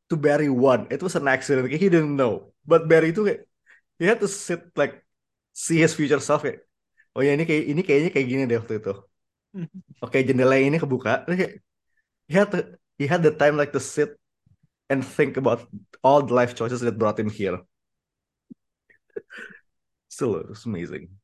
to 0.10 0.16
Barry 0.18 0.50
one, 0.50 0.86
it 0.94 1.02
was 1.02 1.18
an 1.18 1.28
accident. 1.28 1.70
He 1.74 1.90
didn't 1.90 2.16
know. 2.16 2.54
But 2.66 2.86
Barry 2.86 3.14
itu 3.14 3.26
kayak 3.26 3.42
he 3.98 4.06
had 4.06 4.22
to 4.22 4.30
sit 4.30 4.74
like 4.78 5.02
see 5.54 5.82
his 5.82 5.98
future 5.98 6.22
self 6.22 6.46
kayak. 6.46 6.62
Oh 7.18 7.26
ya 7.26 7.34
ini 7.34 7.50
kayak 7.50 7.64
ini 7.66 7.82
kayaknya 7.82 8.10
kayak 8.14 8.28
gini 8.30 8.44
deh 8.46 8.58
waktu 8.62 8.78
itu. 8.78 8.94
Oke 10.06 10.22
jendela 10.22 10.58
ini 10.62 10.78
kebuka. 10.78 11.26
Kayak, 11.26 11.66
he 12.30 12.34
had 12.38 12.50
to, 12.54 12.60
he 13.02 13.06
had 13.10 13.26
the 13.26 13.34
time 13.34 13.58
like 13.58 13.74
to 13.74 13.82
sit 13.82 14.14
and 14.90 15.02
think 15.02 15.38
about 15.38 15.66
all 16.06 16.22
the 16.22 16.34
life 16.34 16.54
choices 16.54 16.82
that 16.82 16.98
brought 17.02 17.18
him 17.18 17.30
here. 17.30 17.58
Still, 20.14 20.38
it 20.38 20.50
was 20.50 20.66
amazing. 20.66 21.18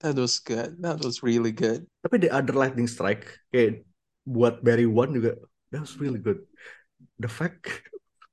That 0.00 0.14
was 0.14 0.38
good. 0.38 0.78
That 0.82 1.02
was 1.02 1.22
really 1.26 1.50
good. 1.50 1.86
Tapi 2.06 2.22
the 2.22 2.30
other 2.30 2.54
lightning 2.54 2.86
strike 2.86 3.26
kayak 3.50 3.82
buat 4.22 4.62
Barry 4.62 4.86
One 4.86 5.10
juga 5.10 5.34
that 5.74 5.82
was 5.82 5.98
really 5.98 6.22
good. 6.22 6.46
The 7.18 7.26
fact, 7.30 7.66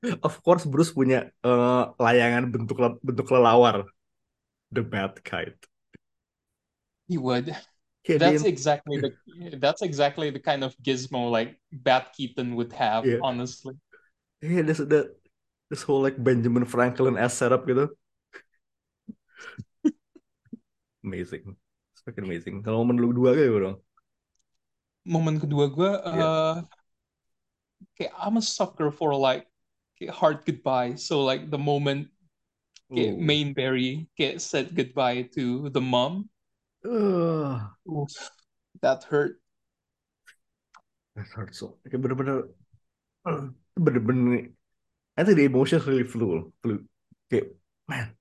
of 0.28 0.38
course 0.46 0.62
Bruce 0.66 0.94
punya 0.94 1.34
eh, 1.42 1.84
layangan 1.98 2.54
bentuk 2.54 2.78
bentuk 3.02 3.26
kelelawar, 3.26 3.90
the 4.70 4.86
bat 4.86 5.18
kite. 5.26 5.58
He 7.10 7.18
would. 7.18 7.54
Kayak 8.06 8.20
That's 8.22 8.46
dia- 8.46 8.54
exactly 8.54 8.98
the 9.02 9.12
that's 9.58 9.82
exactly 9.82 10.30
the 10.30 10.38
kind 10.42 10.62
of 10.62 10.78
gizmo 10.86 11.34
like 11.34 11.58
Bat 11.74 12.14
Keaton 12.14 12.54
would 12.54 12.74
have, 12.78 13.02
Yeah. 13.02 13.18
honestly. 13.26 13.74
Yeah, 14.46 14.62
this 14.62 14.78
the 14.78 15.18
this 15.74 15.82
whole 15.82 16.06
like 16.06 16.22
Benjamin 16.22 16.70
Franklin 16.70 17.18
as 17.18 17.34
setup 17.34 17.66
gitu. 17.66 17.90
Amazing. 21.06 21.54
It's 21.94 22.02
fucking 22.02 22.26
amazing. 22.26 22.66
Kalau 22.66 22.82
momen 22.82 22.98
lu 22.98 23.14
dua 23.14 23.38
kayak 23.38 23.62
dong. 23.62 23.78
Momen 25.06 25.38
kedua 25.38 25.70
gue, 25.70 25.92
Yeah. 26.02 26.26
uh, 26.26 26.56
kayak 27.94 28.14
I'm 28.18 28.42
a 28.42 28.44
sucker 28.44 28.90
for 28.90 29.14
like 29.14 29.46
kayak 30.02 30.18
hard 30.18 30.42
goodbye. 30.44 30.98
So 30.98 31.22
like 31.22 31.54
the 31.54 31.62
moment 31.62 32.10
kayak 32.90 33.14
Ooh. 33.14 33.22
Mainberry 33.22 34.10
kayak 34.18 34.42
said 34.42 34.74
goodbye 34.74 35.30
to 35.38 35.70
the 35.70 35.82
mom, 35.82 36.28
Uh, 36.86 37.66
oof, 37.90 38.14
that 38.82 39.02
hurt. 39.10 39.42
that 41.18 41.26
hurts 41.34 41.62
so. 41.62 41.78
Kayak 41.86 42.02
bener-bener 42.02 42.38
bener-bener 43.86 44.54
I 45.16 45.24
think 45.24 45.38
the 45.40 45.48
emotions 45.48 45.88
really 45.88 46.04
flew. 46.06 46.52
Flew. 46.60 46.84
Kayak 47.32 47.56
man, 47.88 48.14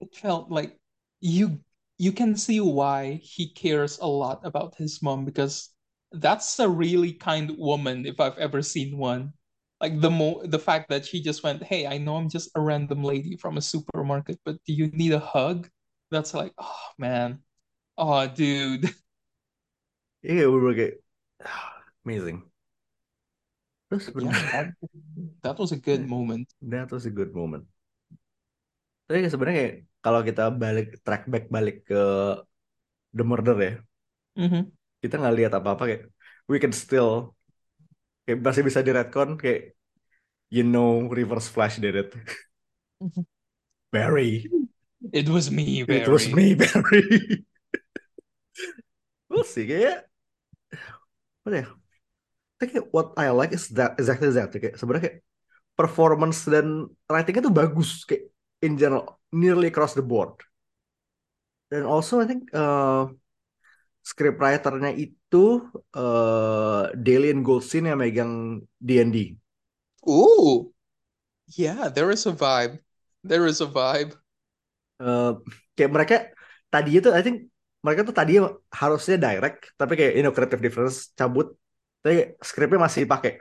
It 0.00 0.14
felt 0.14 0.50
like 0.50 0.78
you 1.20 1.60
you 1.98 2.12
can 2.12 2.36
see 2.36 2.60
why 2.60 3.18
he 3.22 3.50
cares 3.50 3.98
a 3.98 4.06
lot 4.06 4.40
about 4.46 4.76
his 4.76 5.02
mom 5.02 5.24
because 5.24 5.70
that's 6.12 6.58
a 6.60 6.68
really 6.68 7.12
kind 7.12 7.50
woman 7.58 8.06
if 8.06 8.20
I've 8.20 8.38
ever 8.38 8.62
seen 8.62 8.96
one. 8.98 9.32
Like 9.80 10.00
the 10.00 10.10
mo 10.10 10.42
the 10.46 10.58
fact 10.58 10.88
that 10.90 11.06
she 11.06 11.22
just 11.22 11.42
went, 11.42 11.62
"Hey, 11.62 11.86
I 11.86 11.98
know 11.98 12.16
I'm 12.16 12.28
just 12.30 12.50
a 12.54 12.60
random 12.60 13.02
lady 13.04 13.36
from 13.36 13.58
a 13.58 13.62
supermarket, 13.62 14.38
but 14.44 14.58
do 14.64 14.72
you 14.72 14.88
need 14.90 15.12
a 15.12 15.20
hug?" 15.22 15.68
That's 16.10 16.34
like, 16.34 16.54
oh 16.58 16.88
man, 16.98 17.42
oh 17.98 18.26
dude. 18.26 18.90
Yeah, 20.22 20.50
we 20.50 20.58
were 20.58 20.74
kayak 20.74 20.98
amazing. 22.04 22.42
Yeah, 23.90 24.32
that, 24.52 24.74
that 25.42 25.58
was 25.58 25.72
a 25.72 25.76
good 25.76 26.06
moment. 26.08 26.48
that 26.62 26.90
was 26.90 27.06
a 27.06 27.10
good 27.10 27.34
moment. 27.34 27.64
Tapi 29.08 29.24
kayak 29.24 29.32
sebenarnya 29.32 29.56
kayak 29.56 29.76
kalau 30.04 30.20
kita 30.22 30.42
balik 30.54 31.00
track 31.04 31.22
back 31.32 31.44
balik 31.50 31.76
ke 31.88 32.02
The 33.16 33.24
Murder 33.24 33.56
ya, 33.58 33.72
Mhm. 34.38 34.70
kita 35.02 35.14
nggak 35.18 35.36
lihat 35.38 35.52
apa-apa 35.58 35.82
kayak 35.88 36.02
we 36.50 36.56
can 36.62 36.72
still 36.74 37.34
kayak 38.24 38.38
masih 38.44 38.62
bisa 38.62 38.80
di 38.84 38.92
retcon 38.94 39.34
kayak 39.40 39.74
you 40.52 40.62
know 40.64 41.08
Reverse 41.08 41.48
Flash 41.48 41.80
did 41.82 41.96
it. 41.96 42.10
Mhm. 43.00 43.24
Barry. 43.94 44.44
It 45.14 45.30
was 45.30 45.48
me, 45.48 45.86
It 45.88 46.04
was 46.10 46.26
Barry. 46.28 46.34
me, 46.34 46.46
Barry. 46.58 47.04
we'll 49.30 49.46
see 49.46 49.64
kayak 49.68 50.04
apa 51.46 51.64
ya? 51.64 51.66
Tapi 52.58 52.68
kayak 52.74 52.86
what 52.92 53.14
I 53.16 53.30
like 53.32 53.54
is 53.54 53.70
that 53.78 53.96
exactly 53.96 54.28
that 54.34 54.50
kayak 54.52 54.76
sebenarnya 54.76 55.04
kayak 55.08 55.18
performance 55.78 56.42
dan 56.44 56.90
writingnya 57.06 57.46
tuh 57.48 57.54
bagus 57.54 58.02
kayak 58.04 58.28
in 58.62 58.78
general 58.78 59.18
nearly 59.32 59.68
across 59.68 59.94
the 59.94 60.04
board. 60.04 60.34
Dan 61.68 61.84
also 61.84 62.24
I 62.24 62.26
think 62.26 62.48
uh, 62.56 63.12
scriptwriternya 64.00 64.96
itu 64.96 65.68
uh, 65.92 66.88
Dalian 66.96 67.44
Goldstein 67.44 67.92
yang 67.92 68.00
megang 68.00 68.64
D&D. 68.80 69.36
Ooh, 70.08 70.72
yeah, 71.52 71.92
there 71.92 72.08
is 72.08 72.24
a 72.24 72.32
vibe. 72.32 72.80
There 73.20 73.44
is 73.44 73.60
a 73.60 73.68
vibe. 73.68 74.16
Uh, 74.98 75.44
kayak 75.76 75.92
mereka 75.92 76.14
tadi 76.72 76.98
itu 76.98 77.12
I 77.12 77.20
think 77.20 77.52
mereka 77.84 78.02
tuh 78.02 78.16
tadi 78.16 78.42
harusnya 78.74 79.14
direct 79.14 79.70
tapi 79.78 79.94
kayak 79.94 80.18
you 80.18 80.26
know 80.26 80.34
creative 80.34 80.58
difference 80.58 81.14
cabut 81.14 81.54
tapi 82.02 82.34
skripnya 82.42 82.80
masih 82.82 83.04
dipakai. 83.06 83.38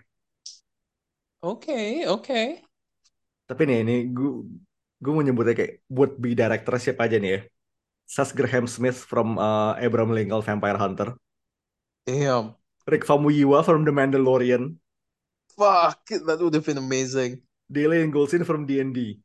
Okay, 1.41 2.03
okay. 2.09 2.61
Tapi 3.47 3.61
nih 3.63 3.85
ini 3.85 3.95
gue 4.11 4.43
gue 4.97 5.11
mau 5.13 5.21
nyebutnya 5.21 5.53
kayak 5.53 5.73
buat 5.85 6.17
be 6.17 6.33
director 6.33 6.73
siapa 6.81 7.05
aja 7.05 7.17
nih 7.21 7.31
ya. 7.37 7.39
Sas 8.07 8.31
Graham 8.31 8.65
Smith 8.71 9.03
from 9.03 9.35
uh, 9.35 9.75
Abraham 9.77 10.15
Lincoln 10.15 10.41
Vampire 10.41 10.79
Hunter. 10.79 11.09
Damn. 12.07 12.55
Rick 12.87 13.03
Famuyiwa 13.03 13.67
from 13.67 13.83
The 13.83 13.91
Mandalorian. 13.91 14.79
Fuck, 15.57 16.07
that 16.23 16.39
would 16.39 16.55
have 16.55 16.63
been 16.63 16.79
amazing. 16.79 17.43
Dalian 17.67 18.15
Goldstein 18.15 18.47
from 18.47 18.63
D&D. 18.63 19.19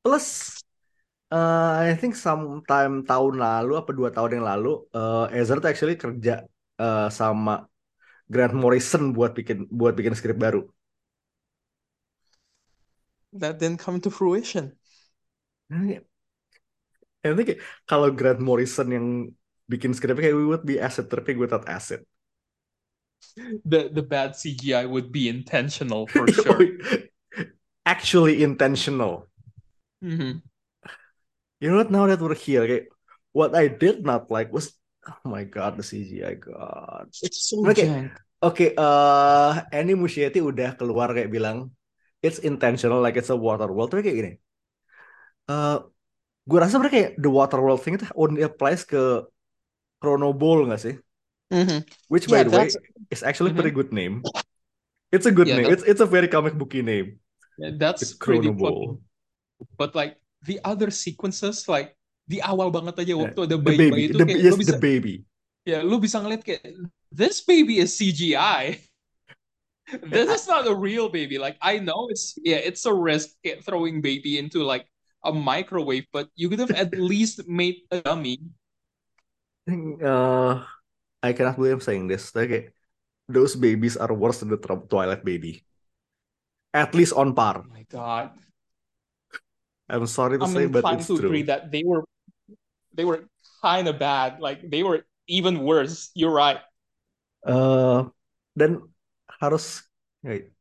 Plus, 0.00 0.56
uh, 1.28 1.84
I 1.84 1.92
think 2.00 2.16
sometime 2.16 3.04
tahun 3.04 3.36
lalu 3.36 3.76
apa 3.76 3.90
dua 3.92 4.08
tahun 4.08 4.40
yang 4.40 4.46
lalu, 4.48 4.88
uh, 4.96 5.28
Ezra 5.28 5.60
tuh 5.60 5.68
actually 5.68 6.00
kerja 6.00 6.48
uh, 6.80 7.12
sama 7.12 7.68
Grant 8.24 8.56
Morrison 8.56 9.12
buat 9.12 9.36
bikin 9.36 9.68
buat 9.68 9.92
bikin 9.92 10.16
skrip 10.16 10.40
baru. 10.40 10.64
That 13.36 13.60
didn't 13.60 13.84
come 13.84 14.00
to 14.00 14.08
fruition. 14.08 14.72
I 15.70 17.34
think 17.36 17.46
kayak 17.52 17.60
kalau 17.84 18.08
Grant 18.14 18.40
Morrison 18.40 18.88
yang 18.88 19.06
bikin 19.68 19.92
skripnya 19.92 20.30
kayak 20.30 20.38
we 20.38 20.46
would 20.48 20.64
be 20.64 20.80
asset 20.80 21.10
tripping 21.12 21.36
without 21.36 21.68
asset. 21.68 22.00
The 23.66 23.90
the 23.92 24.02
bad 24.02 24.36
CGI 24.38 24.86
would 24.86 25.12
be 25.12 25.28
intentional 25.28 26.06
for 26.14 26.26
sure. 26.30 26.78
Actually 27.84 28.42
intentional. 28.42 29.26
Mhm. 30.02 30.42
You 31.60 31.70
know 31.70 31.82
what? 31.82 31.90
Now 31.90 32.06
that 32.06 32.22
we're 32.22 32.38
here, 32.38 32.62
kayak, 32.66 32.86
what 33.34 33.50
I 33.58 33.66
did 33.66 34.06
not 34.06 34.30
like 34.30 34.54
was, 34.54 34.78
oh 35.02 35.26
my 35.26 35.42
god, 35.42 35.74
the 35.74 35.82
CGI 35.82 36.38
god. 36.38 37.10
It's 37.18 37.50
so 37.50 37.66
Oke, 37.66 37.82
jank. 37.82 38.14
oke. 38.38 38.66
eh 38.78 39.52
Annie 39.74 39.98
Muschietti 39.98 40.38
udah 40.38 40.78
keluar 40.78 41.10
kayak 41.10 41.34
bilang 41.34 41.74
it's 42.22 42.38
intentional, 42.38 43.02
like 43.02 43.18
it's 43.18 43.30
a 43.30 43.38
water 43.38 43.66
world. 43.66 43.90
Tapi 43.90 44.06
kayak 44.06 44.16
gini, 44.22 44.32
eh 45.48 45.78
gue 46.48 46.58
rasa 46.60 46.80
mereka 46.80 46.94
kayak 46.96 47.12
the 47.20 47.28
water 47.28 47.60
world 47.60 47.80
thing 47.80 47.96
itu 48.00 48.08
only 48.16 48.40
applies 48.44 48.84
ke 48.84 49.24
Chrono 50.00 50.32
Ball 50.32 50.68
nggak 50.68 50.80
sih? 50.80 50.94
Mhm. 51.52 51.84
Which 52.12 52.28
Yeah, 52.28 52.40
by 52.40 52.42
the 52.44 52.52
way 52.52 52.68
is 53.08 53.24
actually 53.24 53.52
Mhm. 53.52 53.58
pretty 53.60 53.72
good 53.74 53.90
name. 53.92 54.20
It's 55.08 55.24
a 55.24 55.32
good 55.32 55.48
yeah, 55.48 55.64
name. 55.64 55.72
It's 55.72 55.84
it's 55.84 56.04
a 56.04 56.08
very 56.08 56.28
comic 56.28 56.52
booky 56.56 56.84
name. 56.84 57.16
yeah, 57.56 57.72
that's 57.76 58.12
pretty 58.14 58.52
Chrono 58.52 58.52
fucking. 58.52 58.60
Ball. 58.60 58.88
But 59.80 59.96
like 59.96 60.20
the 60.44 60.60
other 60.62 60.92
sequences, 60.92 61.64
like 61.66 61.96
di 62.28 62.38
awal 62.44 62.68
banget 62.68 63.00
aja 63.00 63.16
Yeah. 63.16 63.20
waktu 63.24 63.40
ada 63.48 63.56
The 63.56 63.64
bayi-bayi 63.64 63.88
baby, 63.88 64.02
itu 64.12 64.16
the 64.20 64.26
kayak 64.28 64.40
yes, 64.44 64.52
lu 64.52 64.58
bisa 64.60 64.72
the 64.76 64.80
baby. 64.84 65.14
ya 65.64 65.78
lu 65.80 65.96
bisa 65.96 66.16
ngeliat 66.20 66.44
kayak 66.44 66.62
this 67.08 67.40
baby 67.40 67.80
is 67.80 67.96
CGI. 67.96 68.76
This 70.12 70.28
is 70.28 70.44
not 70.44 70.68
a 70.68 70.76
real 70.76 71.08
baby. 71.08 71.40
Like 71.40 71.56
I 71.64 71.80
know 71.80 72.12
it's 72.12 72.36
yeah, 72.44 72.60
it's 72.60 72.84
a 72.84 72.92
risk 72.92 73.32
throwing 73.64 74.04
baby 74.04 74.36
into 74.36 74.60
like 74.60 74.84
a 75.24 75.32
microwave, 75.32 76.06
but 76.12 76.28
you 76.34 76.48
could 76.48 76.58
have 76.58 76.70
at 76.72 76.94
least 76.94 77.46
made 77.48 77.82
a 77.90 78.00
dummy. 78.00 78.38
Uh, 79.68 80.64
I 81.22 81.32
cannot 81.32 81.56
believe 81.56 81.76
I'm 81.76 81.84
saying 81.84 82.08
this. 82.08 82.30
Kayak 82.30 82.72
those 83.28 83.52
babies 83.54 83.96
are 83.96 84.12
worse 84.14 84.40
than 84.40 84.48
the 84.48 84.56
Twilight 84.58 85.24
baby. 85.24 85.64
At 86.72 86.94
least 86.94 87.12
on 87.12 87.34
par. 87.34 87.64
Oh 87.64 87.68
my 87.68 87.84
God. 87.88 88.32
I'm 89.88 90.06
sorry 90.06 90.38
to 90.38 90.44
I'm 90.44 90.52
say, 90.52 90.66
but 90.66 90.84
it's 90.96 91.08
to 91.08 91.16
agree 91.16 91.48
that 91.48 91.72
they 91.72 91.82
were 91.84 92.04
they 92.92 93.04
were 93.04 93.24
kind 93.60 93.88
of 93.88 93.98
bad. 93.98 94.40
Like 94.40 94.64
they 94.64 94.82
were 94.82 95.04
even 95.28 95.64
worse. 95.64 96.10
You're 96.14 96.32
right. 96.32 96.60
Uh, 97.44 98.12
dan 98.56 98.84
harus 99.40 99.84
wait, 100.20 100.52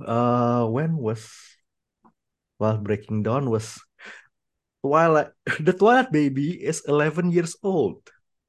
uh, 0.00 0.64
when 0.68 0.96
was 0.96 1.28
while 2.64 2.80
Breaking 2.80 3.20
Dawn 3.20 3.52
was 3.52 3.76
Twilight 4.80 5.36
the 5.60 5.76
Twilight 5.76 6.08
baby 6.08 6.56
is 6.56 6.80
11 6.88 7.28
years 7.28 7.52
old. 7.60 8.00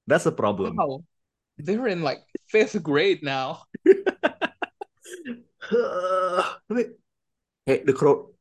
That's 0.08 0.24
the 0.24 0.32
problem. 0.32 0.80
Wow. 0.80 1.04
They're 1.60 1.92
in 1.92 2.00
like 2.00 2.24
fifth 2.48 2.80
grade 2.80 3.20
now. 3.20 3.68
Tapi 6.72 6.96
kayak 7.68 7.84
the 7.84 7.96
crow 7.96 8.32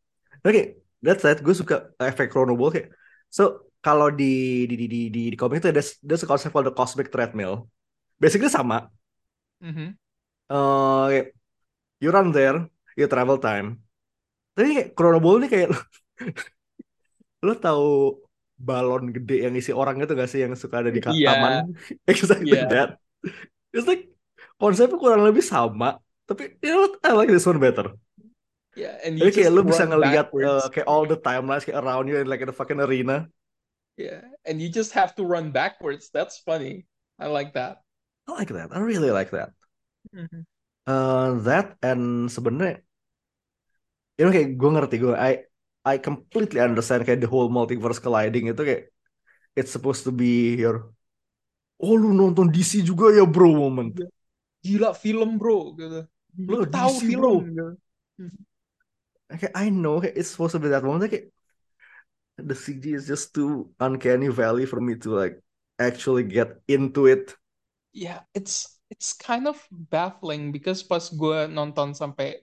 Oke, 0.45 0.85
that's 1.01 1.25
that. 1.25 1.41
Gue 1.41 1.57
suka 1.57 1.97
efek 1.97 2.29
chrono 2.29 2.53
ball 2.53 2.69
kayak. 2.69 2.93
So 3.33 3.73
kalau 3.81 4.13
di 4.13 4.69
di 4.69 4.77
di 4.77 4.87
di 4.87 5.01
di, 5.09 5.23
di 5.33 5.37
komik 5.41 5.65
itu 5.65 5.73
ada 5.73 5.81
ada 5.81 6.15
konsep 6.29 6.53
called 6.53 6.69
the 6.69 6.75
cosmic 6.77 7.09
treadmill. 7.09 7.65
Basically 8.21 8.53
sama. 8.53 8.93
Mhm. 9.65 9.97
Eh, 10.53 11.05
kayak, 11.09 11.27
you 12.05 12.13
run 12.13 12.29
there, 12.37 12.69
you 13.01 13.09
travel 13.09 13.41
time. 13.41 13.81
Tapi 14.55 14.67
kayak 14.75 14.89
chrono 14.95 15.19
ball 15.19 15.43
ini 15.43 15.49
kayak 15.51 15.69
lo 17.47 17.55
tahu 17.59 18.19
balon 18.55 19.11
gede 19.11 19.45
yang 19.51 19.55
isi 19.59 19.75
orang 19.75 19.99
itu 20.01 20.15
gak 20.15 20.31
sih 20.31 20.41
yang 20.47 20.55
suka 20.55 20.81
ada 20.81 20.91
di 20.95 21.03
Iya. 21.03 21.29
taman? 21.35 21.53
Exactly 22.11 22.55
Iya. 22.55 22.71
that. 22.71 22.91
It's 23.75 23.85
like 23.91 24.09
konsepnya 24.57 24.97
kurang 24.97 25.27
lebih 25.27 25.43
sama, 25.43 25.99
tapi 26.31 26.55
you 26.63 26.71
know 26.71 26.87
what? 26.87 26.95
I 27.03 27.13
like 27.13 27.29
this 27.29 27.45
one 27.45 27.59
better. 27.59 27.99
Yeah, 28.79 28.99
and 29.03 29.19
you 29.19 29.31
kayak 29.31 29.51
just 29.51 29.55
lu 29.55 29.63
bisa 29.67 29.87
ngelihat 29.87 30.31
uh, 30.35 30.67
kayak 30.71 30.87
all 30.87 31.07
the 31.07 31.19
timelines 31.19 31.63
kayak 31.67 31.83
around 31.83 32.07
you 32.11 32.19
in 32.19 32.27
like 32.31 32.43
in 32.43 32.51
the 32.51 32.55
fucking 32.55 32.79
arena. 32.79 33.27
Yeah, 33.99 34.23
and 34.47 34.59
you 34.63 34.71
just 34.71 34.95
have 34.95 35.15
to 35.19 35.27
run 35.27 35.51
backwards. 35.51 36.11
That's 36.15 36.39
funny. 36.43 36.87
I 37.19 37.31
like 37.31 37.55
that. 37.59 37.83
I 38.27 38.35
like 38.39 38.51
that. 38.55 38.71
I 38.75 38.79
really 38.83 39.11
like 39.11 39.31
that. 39.35 39.55
Mhm. 40.15 40.47
Uh, 40.87 41.39
that 41.47 41.75
and 41.83 42.31
sebenarnya, 42.31 42.84
you 44.19 44.23
know 44.25 44.33
kayak 44.33 44.55
gue 44.55 44.71
ngerti 44.71 44.97
gue, 45.03 45.15
I 45.15 45.47
I 45.85 46.01
completely 46.01 46.65
understand 46.65 47.05
kayak 47.05 47.21
the 47.21 47.31
whole 47.31 47.53
multiverse 47.53 48.01
colliding 48.01 48.49
itu 48.49 48.63
kayak 48.65 48.83
it's 49.53 49.71
supposed 49.71 50.03
to 50.03 50.13
be 50.15 50.57
your 50.57 50.91
oh 51.79 51.95
lu 51.95 52.17
nonton 52.17 52.49
DC 52.49 52.81
juga 52.81 53.13
ya 53.13 53.29
bro 53.29 53.53
moment. 53.53 53.93
Gila 54.65 54.97
film 54.97 55.37
bro 55.37 55.77
gitu. 55.77 56.09
Lu 56.41 56.65
tahu 56.65 56.93
DC, 56.99 57.05
film 57.05 57.21
bro. 57.21 57.35
gitu. 57.45 57.67
Kayak 59.35 59.55
I 59.55 59.69
know 59.69 60.01
kayak 60.01 60.17
it's 60.17 60.33
supposed 60.33 60.57
to 60.57 60.63
be 60.63 60.73
that 60.73 60.87
moment 60.87 61.11
kayak 61.11 61.29
the 62.41 62.57
CG 62.57 62.95
is 62.95 63.07
just 63.07 63.31
too 63.31 63.71
uncanny 63.79 64.27
valley 64.33 64.67
for 64.67 64.81
me 64.81 64.99
to 64.99 65.15
like 65.15 65.39
actually 65.79 66.25
get 66.25 66.59
into 66.67 67.07
it. 67.07 67.35
Yeah, 67.95 68.27
it's 68.35 68.81
it's 68.91 69.15
kind 69.15 69.47
of 69.47 69.61
baffling 69.71 70.51
because 70.51 70.83
pas 70.83 71.13
gue 71.13 71.47
nonton 71.51 71.95
sampai 71.95 72.43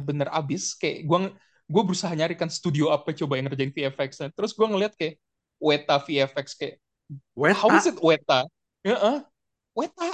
bener 0.00 0.28
abis 0.30 0.74
kayak 0.74 1.06
gue 1.06 1.18
gue 1.64 1.82
berusaha 1.82 2.12
nyarikan 2.12 2.50
studio 2.50 2.90
apa 2.90 3.14
coba 3.14 3.38
yang 3.38 3.46
ngerjain 3.48 3.72
VFX 3.72 4.10
-nya. 4.20 4.28
terus 4.34 4.52
gue 4.52 4.66
ngeliat 4.66 4.92
kayak 4.98 5.16
Weta 5.62 5.96
VFX 6.02 6.46
kayak 6.58 6.76
Weta, 7.36 7.56
how 7.56 7.68
is 7.76 7.84
it 7.84 8.00
Weta? 8.00 8.48
Heeh. 8.80 9.16
Weta. 9.76 10.08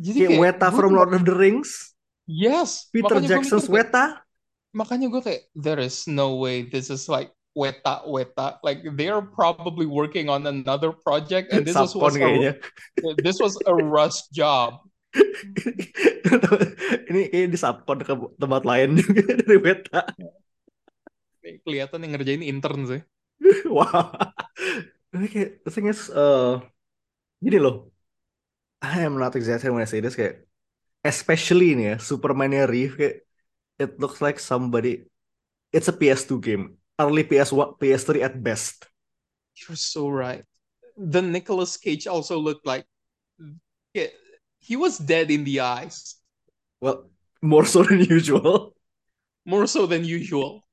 Jadi 0.00 0.18
kayak 0.24 0.30
kayak 0.36 0.40
Weta 0.40 0.66
from 0.72 0.92
Lord 0.92 1.12
of 1.16 1.24
the 1.24 1.32
Rings, 1.32 1.96
Yes, 2.30 2.86
Peter 2.94 3.18
makanya 3.18 3.42
Jackson's 3.42 3.66
mikir 3.66 3.90
kayak, 3.90 3.90
Weta. 3.90 4.04
makanya 4.70 5.06
gue 5.10 5.22
kayak 5.26 5.42
there 5.58 5.82
is 5.82 6.06
no 6.06 6.38
way 6.38 6.62
this 6.62 6.94
is 6.94 7.10
like 7.10 7.34
Weta 7.58 8.06
Weta 8.06 8.62
like 8.62 8.86
they're 8.94 9.18
probably 9.18 9.82
working 9.82 10.30
on 10.30 10.46
another 10.46 10.94
project 10.94 11.50
and 11.50 11.66
this 11.66 11.74
was, 11.74 11.90
Subcon 11.90 12.38
was 12.38 12.54
a, 12.54 13.14
this 13.26 13.42
was 13.42 13.58
a 13.66 13.74
rush 13.74 14.30
job. 14.30 14.78
Ini 17.10 17.26
kayak 17.26 17.48
di 17.50 17.58
subcon 17.58 17.98
ke 18.06 18.14
tempat 18.38 18.62
lain 18.62 18.88
juga 18.94 19.22
dari 19.42 19.58
Weta. 19.58 20.02
Nih, 21.42 21.58
Kelihatan 21.66 22.06
yang 22.06 22.12
ngerjain 22.14 22.44
intern 22.46 22.86
sih. 22.86 23.02
Wow. 23.70 24.14
Ini 25.10 25.26
kayak 25.26 25.50
the 25.66 25.70
thing 25.74 25.90
is, 25.90 26.06
uh, 26.10 26.62
gini 27.42 27.58
loh. 27.58 27.90
I 28.78 29.02
am 29.02 29.18
not 29.18 29.34
exaggerating 29.34 29.74
when 29.74 29.84
I 29.84 29.90
say 29.90 30.00
this 30.00 30.14
kayak, 30.14 30.46
especially 31.02 31.74
ini 31.76 31.94
ya, 31.94 31.96
Superman-nya 31.98 32.70
Reeve 32.70 32.94
kayak, 32.96 33.16
it 33.80 33.92
looks 33.98 34.22
like 34.22 34.38
somebody, 34.38 35.04
it's 35.74 35.90
a 35.90 35.94
PS2 35.94 36.38
game, 36.40 36.78
early 36.96 37.26
PS1, 37.26 37.76
PS3 37.76 38.22
at 38.22 38.38
best. 38.38 38.86
You're 39.58 39.76
so 39.76 40.08
right. 40.08 40.46
The 40.96 41.20
Nicolas 41.20 41.76
Cage 41.76 42.06
also 42.06 42.38
looked 42.38 42.64
like 42.64 42.86
yeah, 43.94 44.12
he 44.58 44.76
was 44.76 44.98
dead 44.98 45.30
in 45.30 45.44
the 45.44 45.60
eyes, 45.60 46.19
Well, 46.80 47.12
more 47.44 47.64
so 47.68 47.84
than 47.84 48.00
usual. 48.04 48.74
more 49.44 49.64
so 49.64 49.88
than 49.88 50.04
usual. 50.04 50.64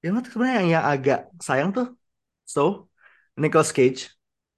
Ya 0.00 0.14
what 0.16 0.24
sebenarnya 0.24 0.56
yang, 0.64 0.68
yang 0.80 0.84
agak 0.86 1.20
sayang 1.44 1.70
tuh, 1.76 1.92
so 2.48 2.88
Nicolas 3.36 3.68
Cage 3.68 4.08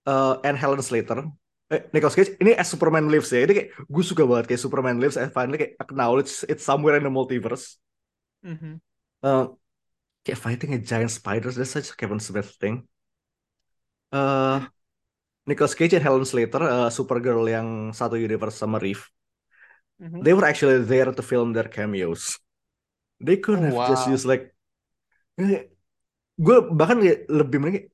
uh, 0.06 0.38
and 0.46 0.54
Helen 0.54 0.78
Slater. 0.84 1.26
Eh, 1.72 1.82
Nicolas 1.90 2.14
Cage 2.14 2.36
ini 2.38 2.54
as 2.54 2.70
Superman 2.70 3.10
lives 3.10 3.32
ya. 3.32 3.42
Ini 3.42 3.52
kayak 3.56 3.68
gue 3.74 4.04
suka 4.06 4.22
banget 4.22 4.54
kayak 4.54 4.62
Superman 4.62 5.02
lives 5.02 5.18
and 5.18 5.34
finally 5.34 5.58
kayak 5.58 5.74
acknowledge 5.82 6.46
it's 6.46 6.62
somewhere 6.62 6.94
in 6.94 7.02
the 7.02 7.10
multiverse. 7.10 7.80
Mhm. 8.44 8.78
Uh, 9.24 9.50
kayak 10.22 10.38
fighting 10.38 10.76
a 10.76 10.80
giant 10.80 11.10
spiders 11.10 11.58
that's 11.58 11.74
such 11.74 11.90
a 11.90 11.96
Kevin 11.98 12.22
Smith 12.22 12.54
thing. 12.60 12.86
Uh, 14.12 14.62
Nicolas 15.48 15.74
Cage 15.74 15.98
and 15.98 16.04
Helen 16.06 16.22
Slater, 16.22 16.62
uh, 16.62 16.86
Supergirl 16.92 17.50
yang 17.50 17.90
satu 17.90 18.14
universe 18.14 18.62
sama 18.62 18.78
Reeve, 18.78 19.02
Mhm. 20.02 20.18
they 20.26 20.34
were 20.34 20.42
actually 20.42 20.82
there 20.82 21.14
to 21.14 21.22
film 21.22 21.54
their 21.54 21.70
cameos. 21.70 22.42
They 23.22 23.38
could 23.38 23.62
Oh, 23.62 23.70
have 23.70 23.78
just 23.86 24.04
wow. 24.10 24.12
used 24.18 24.26
like, 24.26 24.50
gue 26.42 26.56
bahkan 26.74 26.98
kayak 26.98 27.30
lebih 27.30 27.58
mending, 27.62 27.86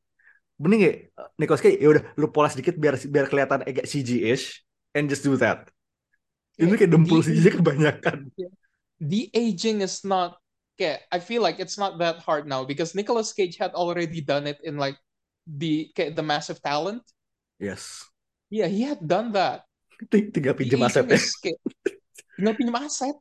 mending 0.57 0.81
kayak 0.89 0.99
Nicolas 1.37 1.61
Cage, 1.61 1.77
ya 1.77 1.89
udah 1.93 2.05
lu 2.17 2.33
poles 2.33 2.57
dikit 2.57 2.81
biar 2.81 2.97
biar 2.97 3.29
kelihatan 3.29 3.61
agak 3.61 3.85
CG-ish, 3.85 4.65
and 4.97 5.13
just 5.13 5.21
do 5.21 5.37
that. 5.37 5.69
Ini 6.57 6.75
kayak 6.75 6.91
dempul 6.91 7.21
CG 7.21 7.45
kebanyakan. 7.61 8.33
the 8.99 9.31
aging 9.37 9.85
is 9.85 10.03
not 10.03 10.41
okay, 10.75 10.99
I 11.13 11.21
feel 11.21 11.45
like 11.45 11.61
it's 11.61 11.77
not 11.77 12.01
that 12.01 12.25
hard 12.25 12.49
now 12.49 12.65
because 12.65 12.97
Nicolas 12.97 13.31
Cage 13.37 13.61
had 13.61 13.77
already 13.77 14.25
done 14.25 14.49
it 14.49 14.59
in 14.65 14.81
like 14.81 14.97
the 15.47 15.93
okay, 15.93 16.11
the 16.11 16.25
massive 16.25 16.59
talent. 16.65 17.05
Yes. 17.61 18.07
Yeah, 18.49 18.67
he 18.67 18.83
had 18.83 19.05
done 19.05 19.37
that. 19.37 19.69
The 20.09 20.25
pinjam 20.31 20.87
asetnya. 20.87 21.21
tinggal 22.39 22.55
pinjam 22.55 22.79
aset. 22.79 23.17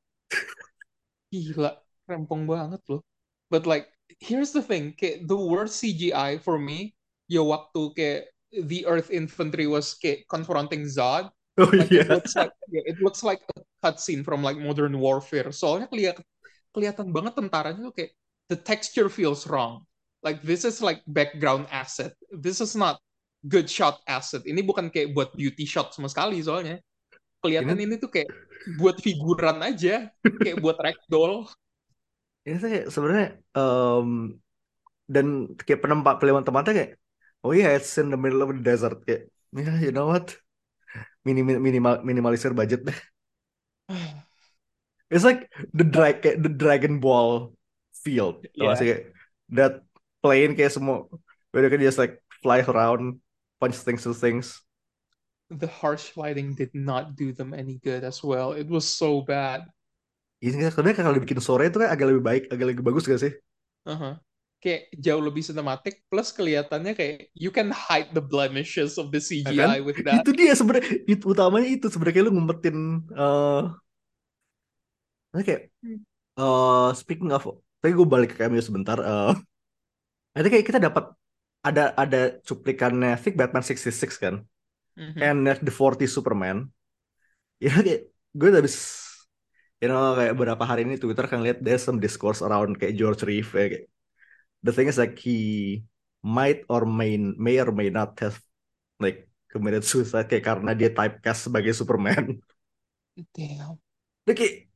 Gila, 1.34 1.72
rempong 2.08 2.46
banget 2.48 2.82
loh. 2.88 3.02
But 3.50 3.66
like 3.66 3.90
here's 4.22 4.54
the 4.54 4.62
thing, 4.64 4.96
kayak 4.96 5.28
the 5.28 5.36
worst 5.36 5.82
CGI 5.82 6.40
for 6.40 6.56
me, 6.62 6.96
ya 7.28 7.44
waktu 7.44 7.82
kayak 7.98 8.22
the 8.54 8.88
Earth 8.88 9.12
Infantry 9.12 9.68
was 9.68 9.98
kayak 10.00 10.30
confronting 10.32 10.88
Zod, 10.88 11.28
Oh 11.58 11.66
like 11.74 11.90
it 11.90 12.06
iya. 12.06 12.14
looks 12.14 12.38
like 12.38 12.54
yeah, 12.70 12.86
it 12.86 13.02
looks 13.02 13.26
like 13.26 13.42
a 13.58 13.66
cutscene 13.82 14.22
from 14.22 14.46
like 14.46 14.62
Modern 14.62 14.94
Warfare. 15.02 15.50
Soalnya 15.50 15.90
kelihatan 15.90 16.22
kelihatan 16.70 17.10
banget 17.10 17.34
tentaranya 17.34 17.82
tuh 17.90 17.96
kayak 17.98 18.14
the 18.54 18.58
texture 18.58 19.10
feels 19.10 19.50
wrong. 19.50 19.84
Like 20.22 20.46
this 20.46 20.62
is 20.64 20.86
like 20.86 21.02
background 21.10 21.66
asset. 21.74 22.14
This 22.30 22.62
is 22.62 22.78
not 22.78 23.02
good 23.50 23.66
shot 23.66 24.06
asset. 24.06 24.46
Ini 24.46 24.62
bukan 24.62 24.94
kayak 24.94 25.18
buat 25.18 25.34
beauty 25.34 25.66
shot 25.66 25.98
sama 25.98 26.08
sekali 26.14 26.38
soalnya. 26.46 26.78
Kelihatan 27.48 27.80
ini, 27.80 27.96
tuh 27.98 28.12
kayak 28.12 28.30
buat 28.76 29.00
figuran 29.00 29.58
aja, 29.64 30.12
kayak 30.44 30.58
buat 30.64 30.78
ragdoll. 30.78 31.48
Ini 32.48 32.58
kayak 32.60 32.86
sebenarnya 32.92 33.40
um, 33.56 34.36
dan 35.08 35.52
kayak 35.56 35.84
penempat 35.84 36.20
pilihan 36.20 36.44
tempatnya 36.44 36.74
kayak 36.76 36.92
oh 37.44 37.56
iya 37.56 37.76
it's 37.76 37.96
in 37.96 38.12
the 38.12 38.20
middle 38.20 38.44
of 38.44 38.52
the 38.52 38.60
desert 38.60 39.00
kayak 39.08 39.32
yeah, 39.56 39.80
you 39.80 39.92
know 39.92 40.12
what 40.12 40.36
minimal 41.24 41.60
minimal 41.60 41.96
minimalisir 42.04 42.52
budget 42.56 42.84
deh. 42.88 43.00
It's 45.08 45.24
like 45.24 45.48
the 45.72 45.88
drag 45.88 46.20
kayak 46.20 46.44
the 46.44 46.52
Dragon 46.52 47.00
Ball 47.00 47.56
field. 47.96 48.44
Yeah. 48.52 48.76
sih 48.76 48.92
kayak 48.92 49.04
that 49.56 49.74
plane 50.20 50.52
kayak 50.52 50.76
semua 50.76 51.08
where 51.56 51.64
you 51.64 51.72
can 51.72 51.80
just 51.80 51.96
like 51.96 52.20
fly 52.44 52.60
around 52.60 53.24
punch 53.64 53.80
things 53.88 54.04
to 54.04 54.12
things. 54.12 54.67
The 55.48 55.68
harsh 55.68 56.20
lighting 56.20 56.60
did 56.60 56.76
not 56.76 57.16
do 57.16 57.32
them 57.32 57.56
any 57.56 57.80
good 57.80 58.04
as 58.04 58.20
well. 58.20 58.52
It 58.52 58.68
was 58.68 58.84
so 58.84 59.24
bad. 59.24 59.64
Ini 60.44 60.70
sebenarnya 60.70 61.02
kalau 61.02 61.16
dibikin 61.18 61.40
sore 61.42 61.72
itu 61.72 61.80
kan 61.82 61.90
agak 61.90 62.06
lebih 62.14 62.24
baik, 62.24 62.44
agak 62.52 62.66
lebih 62.76 62.84
bagus 62.84 63.08
gak 63.08 63.22
sih? 63.24 63.34
Uh-huh. 63.88 64.20
Kayak 64.58 64.90
jauh 64.98 65.22
lebih 65.22 65.46
cinematic 65.46 66.02
plus 66.10 66.34
kelihatannya 66.34 66.98
kayak 66.98 67.30
you 67.38 67.54
can 67.54 67.70
hide 67.70 68.10
the 68.12 68.22
blemishes 68.22 68.98
of 68.98 69.14
the 69.14 69.22
Ya 69.22 69.24
CGI 69.24 69.80
kan? 69.80 69.86
with 69.86 70.02
that. 70.04 70.26
Itu 70.26 70.30
dia 70.36 70.52
sebenarnya 70.58 70.86
itu 71.08 71.26
utamanya 71.32 71.70
itu 71.72 71.88
sebenarnya 71.88 72.16
kayak 72.20 72.26
lu 72.28 72.34
ngumpetin 72.36 72.78
Nah, 75.34 75.42
kayak 75.46 75.62
eh 76.40 76.90
speaking 77.02 77.30
of 77.36 77.44
tadi 77.82 77.92
gue 77.98 78.08
balik 78.14 78.30
ke 78.34 78.38
cameo 78.42 78.62
sebentar 78.64 78.98
eh 79.02 79.34
nanti 80.34 80.48
kayak 80.54 80.66
kita 80.70 80.80
dapat 80.88 81.06
ada 81.68 81.84
ada 81.98 82.20
cuplikannya 82.48 83.10
I 83.16 83.20
think 83.20 83.36
Batman 83.40 83.64
66 83.66 84.18
kan 84.24 84.36
Mhm. 84.98 85.22
and 85.22 85.46
the 85.62 85.74
40 85.74 86.10
Superman 86.10 86.74
ya 87.62 87.70
kayak 87.74 88.10
gue 88.38 88.50
habis 88.54 88.78
you 89.82 89.90
know 89.90 90.18
kayak 90.18 90.34
beberapa 90.34 90.64
hari 90.66 90.86
ini 90.90 90.98
Twitter 90.98 91.26
kan 91.30 91.42
lihat 91.46 91.62
there's 91.62 91.86
some 91.86 92.02
discourse 92.02 92.42
around 92.42 92.78
kayak 92.82 92.98
George 92.98 93.22
Reeve 93.26 93.50
ya, 93.54 93.66
kayak 93.78 93.86
the 94.66 94.74
thing 94.74 94.90
is 94.90 94.98
like 94.98 95.18
he 95.22 95.38
might 96.26 96.66
or 96.68 96.86
may 96.86 97.18
may 97.18 97.62
or 97.62 97.70
may 97.74 97.90
not 97.94 98.18
have 98.18 98.38
like 98.98 99.30
committed 99.54 99.86
suicide 99.86 100.28
kayak 100.28 100.46
karena 100.46 100.74
dia 100.74 100.90
typecast 100.92 101.48
sebagai 101.50 101.74
Superman. 101.78 102.42
Damn. 103.34 103.80
Like 104.28 104.68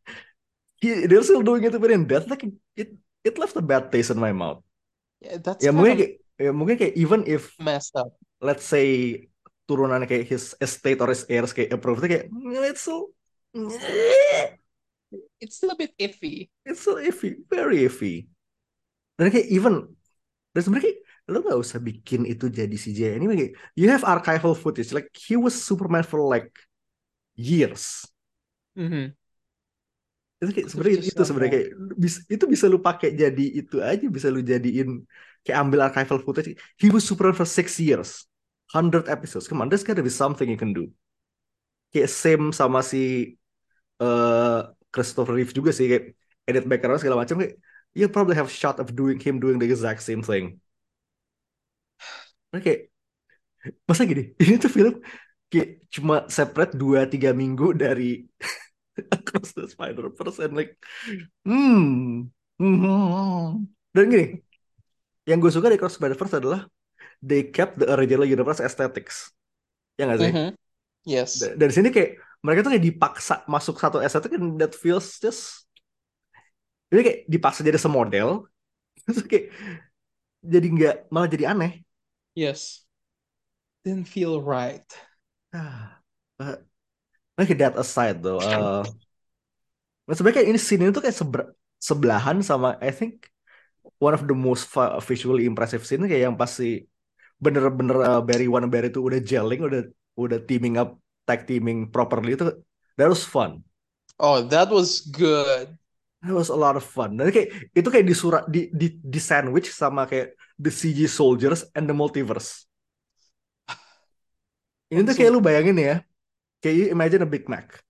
he, 0.82 1.05
they're 1.05 1.24
still 1.24 1.43
doing 1.45 1.63
it 1.63 1.74
even 1.76 1.91
in 1.91 2.03
death 2.07 2.26
like 2.30 2.45
it 2.78 2.89
it 3.22 3.36
left 3.38 3.57
a 3.57 3.61
bad 3.61 3.91
taste 3.93 4.09
in 4.09 4.17
my 4.17 4.34
mouth. 4.34 4.61
Yeah, 5.22 5.38
that's 5.38 5.61
Ya 5.61 5.69
mungkin 5.69 5.97
kayak 6.01 6.13
ya 6.41 6.51
mungkin 6.53 6.76
kayak 6.82 6.95
even 6.97 7.22
if 7.30 7.53
messed 7.61 7.93
up. 7.93 8.09
let's 8.41 8.65
say 8.65 9.30
turunannya 9.72 10.07
kayak 10.11 10.26
his 10.34 10.43
estate 10.65 10.99
or 11.03 11.09
his 11.13 11.24
heirs 11.32 11.51
kayak 11.55 11.72
approve 11.76 11.97
itu 12.03 12.07
kayak 12.13 12.26
"Mm, 12.36 12.59
it's 12.69 12.84
so 12.88 12.95
It's 15.41 15.57
still 15.57 15.72
a 15.72 15.76
bit 15.76 15.93
iffy. 15.99 16.49
it's 16.65 16.82
so 16.82 16.97
iffy 16.97 17.36
very 17.49 17.84
iffy. 17.86 18.28
Dan 19.19 19.30
kayak 19.34 19.47
even 19.51 19.91
dan 20.53 20.61
sebenarnya 20.65 20.93
lo 21.32 21.38
gak 21.47 21.59
usah 21.63 21.80
bikin 21.80 22.28
itu 22.28 22.51
jadi 22.51 22.76
CGI 22.76 23.11
anyway. 23.19 23.36
Kayak, 23.39 23.53
you 23.80 23.88
have 23.91 24.03
archival 24.03 24.53
footage. 24.57 24.91
Like 24.91 25.09
he 25.15 25.36
was 25.39 25.55
Superman 25.55 26.03
for 26.03 26.19
like 26.24 26.51
years. 27.38 28.05
Mhm. 28.76 29.15
itu 30.41 30.51
kayak 30.57 30.67
It's 30.67 30.74
sebenarnya 30.74 30.97
itu 31.05 31.22
not 31.22 31.28
sebenarnya 31.28 31.53
kayak 31.53 31.67
bis- 32.01 32.24
itu 32.34 32.45
bisa 32.49 32.65
lu 32.65 32.78
pakai 32.82 33.09
jadi 33.13 33.45
itu 33.61 33.76
aja 33.78 34.05
bisa 34.09 34.28
lu 34.34 34.41
jadiin 34.41 35.05
kayak 35.45 35.57
ambil 35.61 35.80
archival 35.86 36.17
footage. 36.26 36.57
He 36.82 36.89
was 36.89 37.05
Superman 37.05 37.38
for 37.38 37.45
six 37.45 37.78
years 37.78 38.26
100 38.74 39.07
episodes. 39.07 39.47
Come 39.47 39.61
on 39.61 39.69
there's 39.69 39.84
gotta 39.84 40.03
be 40.03 40.13
something 40.13 40.47
you 40.49 40.59
can 40.59 40.72
do. 40.74 40.89
Kayak 41.91 42.09
same 42.09 42.45
sama 42.55 42.82
si 42.82 43.36
eh 44.01 44.61
Christopher 44.91 45.36
Reeve 45.36 45.55
juga 45.55 45.72
sih 45.72 45.88
kayak 45.88 46.15
edit 46.47 46.65
background 46.67 46.99
segala 46.99 47.24
macam 47.24 47.39
kayak 47.39 47.55
you 47.95 48.07
probably 48.07 48.36
have 48.36 48.51
shot 48.51 48.80
of 48.80 48.95
doing 48.95 49.19
him 49.19 49.39
doing 49.39 49.59
the 49.59 49.67
exact 49.67 50.03
same 50.03 50.24
thing. 50.24 50.59
Kayak 52.51 52.91
masa 53.86 54.09
gini 54.09 54.34
ini 54.41 54.57
tuh 54.57 54.72
film 54.72 54.99
kayak 55.51 55.86
cuma 55.91 56.26
separate 56.32 56.74
2-3 56.74 57.36
minggu 57.36 57.78
dari 57.78 58.26
Across 59.15 59.55
the 59.55 59.65
Spider-Verse 59.69 60.39
and 60.43 60.53
like 60.57 60.76
hmm, 61.45 62.28
hmm. 62.59 63.65
dan 63.95 64.05
gini 64.09 64.41
yang 65.28 65.38
gue 65.38 65.51
suka 65.53 65.69
dari 65.69 65.78
Across 65.78 65.99
the 65.99 65.99
Spider-Verse 66.01 66.36
adalah 66.41 66.61
they 67.22 67.45
kept 67.45 67.78
the 67.78 67.88
original 67.93 68.26
universe 68.26 68.57
aesthetics 68.59 69.30
ya 69.95 70.09
nggak 70.09 70.19
sih 70.19 70.32
Mhm. 70.34 70.49
Yes. 71.01 71.41
Da- 71.41 71.57
dari 71.57 71.74
sini 71.74 71.89
kayak 71.89 72.17
mereka 72.45 72.65
tuh 72.65 72.72
kayak 72.74 72.86
dipaksa 72.86 73.41
masuk 73.49 73.78
satu 73.78 73.97
estetik 74.01 74.38
and 74.38 74.57
that 74.61 74.74
feels 74.74 75.17
just 75.22 75.65
ini 76.93 77.01
kayak 77.01 77.19
dipaksa 77.30 77.61
jadi 77.65 77.78
semodel 77.82 78.45
terus 79.05 79.26
kayak 79.26 79.53
jadi 80.41 80.67
nggak 80.67 80.95
malah 81.13 81.30
jadi 81.30 81.53
aneh 81.53 81.82
Yes. 82.34 82.86
Didn't 83.84 84.07
feel 84.07 84.38
right. 84.41 84.86
ah 85.51 85.99
but 86.38 86.63
okay 87.36 87.57
that 87.57 87.76
aside 87.76 88.22
though 88.24 88.39
uh, 88.39 88.86
nah, 90.05 90.13
sebenarnya 90.15 90.38
kayak 90.41 90.49
ini 90.53 90.59
scene 90.61 90.82
ini 90.86 90.93
tuh 90.93 91.03
kayak 91.03 91.17
seber- 91.17 91.51
sebelahan 91.82 92.39
sama 92.45 92.78
I 92.80 92.93
think 92.93 93.28
one 93.97 94.13
of 94.13 94.24
the 94.30 94.38
most 94.38 94.69
visually 95.05 95.49
impressive 95.49 95.82
scene 95.86 96.05
kayak 96.05 96.30
yang 96.30 96.38
pasti 96.38 96.86
bener-bener 97.43 97.97
uh, 98.05 98.21
Barry 98.21 98.47
One 98.47 98.69
Barry 98.69 98.93
itu 98.93 99.01
udah 99.01 99.19
gelling 99.21 99.61
udah 99.67 99.81
udah 100.15 100.39
teaming 100.47 100.75
up 100.81 100.95
tag 101.27 101.49
teaming 101.49 101.89
properly 101.89 102.37
itu 102.37 102.45
that 102.97 103.09
was 103.09 103.25
fun 103.25 103.65
Oh, 104.21 104.45
that 104.53 104.69
was 104.69 105.01
good. 105.01 105.73
That 106.21 106.33
was 106.37 106.53
a 106.53 106.55
lot 106.55 106.77
of 106.77 106.85
fun. 106.85 107.17
Dan 107.17 107.33
kayak 107.33 107.73
itu 107.73 107.89
kayak 107.89 108.05
disurat 108.05 108.45
di 108.45 108.69
di 108.69 109.01
di 109.01 109.17
sandwich 109.17 109.73
sama 109.73 110.05
kayak 110.05 110.37
the 110.61 110.69
CG 110.69 111.09
soldiers 111.09 111.65
and 111.73 111.89
the 111.89 111.95
multiverse. 111.97 112.69
Ini 114.93 115.01
tuh 115.01 115.17
kayak 115.17 115.33
lu 115.33 115.41
bayangin 115.41 115.73
ya, 115.81 115.95
kayak 116.61 116.75
you 116.77 116.85
imagine 116.93 117.25
a 117.25 117.29
Big 117.29 117.49
Mac. 117.49 117.81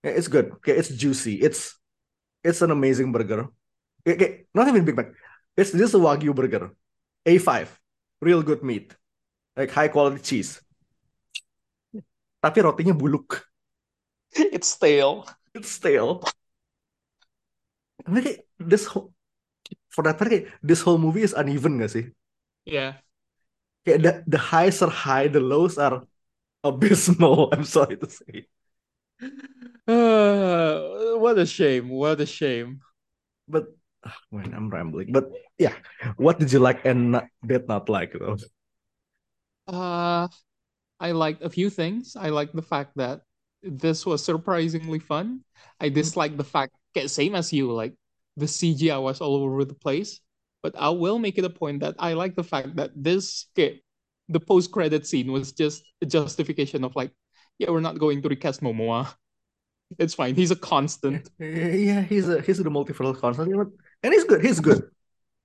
Yeah, 0.00 0.16
It's 0.16 0.32
good, 0.32 0.56
kayak 0.64 0.88
it's 0.88 0.90
juicy, 0.96 1.36
it's 1.44 1.76
it's 2.40 2.64
an 2.64 2.72
amazing 2.72 3.12
burger. 3.12 3.52
Kayak, 4.08 4.16
kayak 4.16 4.34
not 4.56 4.72
even 4.72 4.88
Big 4.88 4.96
Mac, 4.96 5.12
it's 5.52 5.76
just 5.76 5.92
a 5.92 6.00
Wagyu 6.00 6.32
burger, 6.32 6.72
A5, 7.28 7.68
real 8.20 8.42
good 8.42 8.62
meat, 8.62 8.94
like 9.56 9.70
high 9.70 9.88
quality 9.88 10.22
cheese. 10.22 10.60
Tapi 12.38 12.58
rotinya 12.62 12.94
buluk, 12.94 13.42
It's 14.54 14.68
stale. 14.68 15.26
it's 15.54 15.70
stale. 15.70 16.22
Kayak 18.06 18.46
this 18.58 18.86
whole, 18.88 19.12
for 19.92 20.02
that 20.06 20.16
matter, 20.16 20.30
kayak 20.30 20.46
this 20.64 20.80
whole 20.80 20.96
movie 20.98 21.22
is 21.26 21.36
uneven 21.36 21.76
gak 21.82 21.92
sih? 21.92 22.06
Yeah. 22.64 23.00
Kayak 23.84 24.00
the, 24.00 24.12
the 24.38 24.40
highs 24.40 24.80
are 24.80 24.92
high, 24.92 25.28
the 25.28 25.40
lows 25.40 25.76
are 25.76 26.04
abysmal. 26.64 27.50
I'm 27.54 27.64
sorry 27.64 27.96
to 27.98 28.08
say. 28.08 28.48
Uh, 29.86 31.16
what 31.22 31.38
a 31.38 31.46
shame. 31.46 31.88
What 31.88 32.20
a 32.20 32.26
shame. 32.26 32.80
But 33.48 33.77
ah, 34.04 34.16
man, 34.32 34.54
I'm 34.54 34.70
rambling. 34.70 35.12
But 35.12 35.30
yeah, 35.58 35.74
what 36.16 36.38
did 36.38 36.52
you 36.52 36.58
like 36.58 36.84
and 36.84 37.12
not, 37.12 37.26
did 37.46 37.68
not 37.68 37.88
like 37.88 38.12
though? 38.18 38.36
Uh, 39.66 40.28
I 41.00 41.12
liked 41.12 41.42
a 41.42 41.50
few 41.50 41.70
things. 41.70 42.16
I 42.16 42.30
liked 42.30 42.54
the 42.54 42.62
fact 42.62 42.92
that 42.96 43.22
this 43.62 44.06
was 44.06 44.24
surprisingly 44.24 44.98
fun. 44.98 45.44
I 45.80 45.88
dislike 45.88 46.36
the 46.36 46.44
fact, 46.44 46.72
okay, 46.96 47.06
same 47.08 47.34
as 47.34 47.52
you, 47.52 47.72
like 47.72 47.94
the 48.36 48.48
CGI 48.48 48.98
was 48.98 49.20
all 49.20 49.36
over 49.36 49.64
the 49.64 49.74
place. 49.74 50.20
But 50.62 50.74
I 50.76 50.90
will 50.90 51.18
make 51.18 51.38
it 51.38 51.44
a 51.44 51.50
point 51.50 51.80
that 51.80 51.94
I 51.98 52.14
like 52.14 52.34
the 52.34 52.42
fact 52.42 52.76
that 52.76 52.90
this, 52.96 53.46
okay, 53.54 53.80
the 54.28 54.40
post-credit 54.40 55.06
scene 55.06 55.30
was 55.30 55.52
just 55.52 55.84
a 56.02 56.06
justification 56.06 56.82
of 56.84 56.96
like, 56.96 57.12
yeah, 57.58 57.70
we're 57.70 57.80
not 57.80 57.98
going 57.98 58.22
to 58.22 58.28
recast 58.28 58.60
Momoa. 58.62 59.12
It's 59.98 60.12
fine. 60.12 60.34
He's 60.34 60.50
a 60.50 60.56
constant. 60.56 61.30
Yeah, 61.38 62.02
he's 62.02 62.28
a 62.28 62.42
he's 62.42 62.58
the 62.58 62.68
multiversal 62.68 63.18
constant, 63.18 63.56
but 63.56 63.68
and 64.02 64.12
he's 64.12 64.24
good. 64.24 64.42
He's 64.44 64.60
good. 64.60 64.90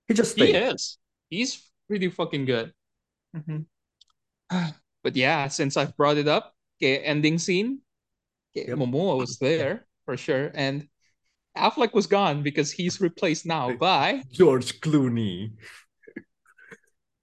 He 0.08 0.14
just 0.14 0.32
He 0.34 0.52
stayed. 0.52 0.54
is. 0.54 0.98
He's 1.30 1.70
pretty 1.88 2.08
fucking 2.10 2.44
good. 2.44 2.72
Mhm. 3.34 3.66
But 5.02 5.16
yeah, 5.16 5.48
since 5.48 5.76
I've 5.76 5.96
brought 5.96 6.16
it 6.16 6.28
up, 6.28 6.54
okay, 6.78 6.98
ending 6.98 7.38
scene, 7.38 7.80
okay, 8.56 8.68
Yep. 8.68 8.78
Momoa 8.78 9.18
was 9.18 9.38
there 9.38 9.86
for 10.06 10.16
sure, 10.16 10.50
and 10.54 10.88
Affleck 11.56 11.94
was 11.94 12.06
gone 12.06 12.42
because 12.42 12.72
he's 12.72 13.00
replaced 13.00 13.46
now 13.46 13.72
by 13.76 14.24
George 14.30 14.80
Clooney. 14.80 15.52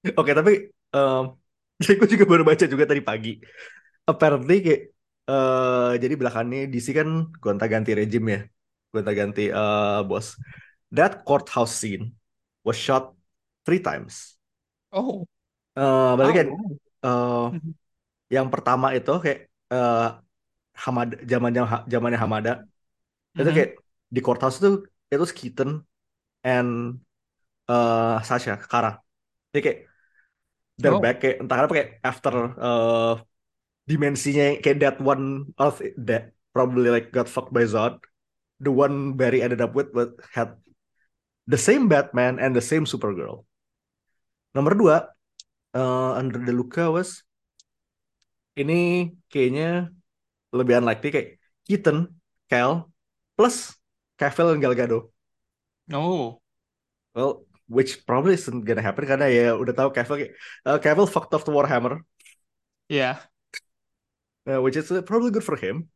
Oke, 0.19 0.31
tapi 0.33 0.53
um, 0.95 1.37
gue 1.99 2.07
juga 2.09 2.25
baru 2.27 2.43
baca 2.45 2.65
juga 2.65 2.85
tadi 2.89 3.01
pagi. 3.03 3.37
Apparently 4.07 4.57
kayak 4.65 4.81
eh 5.31 5.91
jadi 6.01 6.13
belakangnya 6.17 6.59
DC 6.73 6.87
kan 6.97 7.29
gonta-ganti 7.39 7.91
rejim 7.97 8.25
ya. 8.27 8.39
Gonta-ganti 8.93 9.49
eh, 9.53 9.99
bos. 10.09 10.35
That 10.91 11.25
courthouse 11.25 11.75
scene 11.75 12.15
was 12.63 12.77
shot 12.77 13.13
three 13.65 13.79
times. 13.79 14.37
oh, 14.91 15.27
Eh 15.79 16.09
berarti 16.17 16.33
kan 16.39 16.47
oh, 16.49 16.77
eh, 17.05 17.37
Mhm. 17.51 17.73
yang 18.35 18.47
pertama 18.53 18.87
itu 18.97 19.11
kayak 19.23 19.39
eh 19.73 19.99
Hamada 20.85 21.15
zaman 21.31 21.51
zamannya 21.93 22.19
Hamada 22.23 22.51
itu 23.39 23.49
Mhm. 23.49 23.55
kayak 23.57 23.71
di 24.15 24.19
courthouse 24.25 24.57
itu 24.61 24.69
itu 25.13 25.25
Keaton 25.39 25.69
and 26.47 26.69
eh 27.71 28.15
Sasha 28.29 28.53
Kara. 28.71 28.89
Jadi 29.51 29.61
kayak 29.65 29.79
they're 30.81 30.97
Oh. 30.97 31.03
back 31.03 31.15
kayak 31.21 31.35
entah 31.41 31.55
kenapa 31.59 31.73
kayak 31.77 31.89
after 32.09 32.33
eh 32.65 33.13
dimensinya 33.89 34.45
kayak 34.63 34.77
that 34.83 34.97
one 35.03 35.25
of 35.59 35.73
that 36.07 36.23
probably 36.55 36.89
like 36.95 37.07
got 37.15 37.27
fucked 37.29 37.53
by 37.55 37.65
Zod. 37.67 37.99
The 38.63 38.71
one 38.73 39.17
Barry 39.19 39.41
ended 39.45 39.61
up 39.65 39.73
with 39.77 39.91
but 39.97 40.17
had 40.35 40.57
the 41.51 41.59
same 41.59 41.91
Batman 41.91 42.39
and 42.39 42.55
the 42.55 42.63
same 42.63 42.87
Supergirl. 42.87 43.43
Nomor 44.55 44.73
dua, 44.79 44.97
eh 45.75 46.11
Under 46.19 46.39
the 46.47 46.53
Luka 46.55 46.87
was 46.95 47.23
ini 48.59 49.11
kayaknya 49.31 49.91
lebih 50.51 50.83
unlikely 50.83 51.09
kayak 51.15 51.29
Keaton, 51.63 51.97
Cal, 52.51 52.91
plus 53.39 53.55
Cavill 54.19 54.51
dan 54.55 54.59
Gal 54.63 54.75
Gadot. 54.75 55.03
oh, 55.93 56.41
Well, 57.15 57.47
which 57.67 58.03
probably 58.07 58.35
isn't 58.39 58.63
gonna 58.67 58.83
happen 58.83 59.07
karena 59.07 59.27
ya 59.31 59.55
udah 59.55 59.73
tahu 59.75 59.89
Cavill 59.95 60.17
kayak 60.27 60.33
eh, 60.67 60.77
Cavill 60.83 61.07
fucked 61.07 61.31
off 61.35 61.43
to 61.47 61.51
Warhammer, 61.55 62.03
yeah. 62.91 63.23
eh, 64.47 64.59
which 64.59 64.75
is 64.75 64.91
uh, 64.91 65.01
probably 65.03 65.31
good 65.31 65.43
for 65.47 65.55
him. 65.55 65.87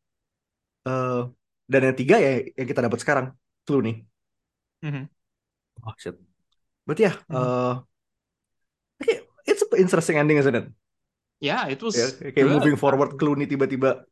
Eh, 0.88 1.22
dan 1.68 1.82
yang 1.92 1.98
tiga 1.98 2.16
ya 2.22 2.32
yang 2.56 2.68
kita 2.68 2.82
dapat 2.86 3.00
sekarang, 3.04 3.26
Clooney. 3.68 4.08
Mhm. 4.84 5.15
Oh 5.84 5.94
shit. 5.98 6.16
But 6.86 6.98
yeah, 7.02 7.18
Mhm. 7.28 7.36
eh, 7.36 7.76
okay, 9.02 9.18
it's 9.46 9.64
an 9.66 9.80
interesting 9.82 10.18
ending, 10.18 10.38
isn't 10.38 10.56
it? 10.56 10.68
Yeah, 11.42 11.68
it 11.68 11.82
was 11.84 11.98
Ya, 11.98 12.08
kayak 12.32 12.36
good. 12.38 12.52
moving 12.56 12.78
forward 12.80 13.18
Clooney 13.20 13.46
tiba-tiba 13.50 14.06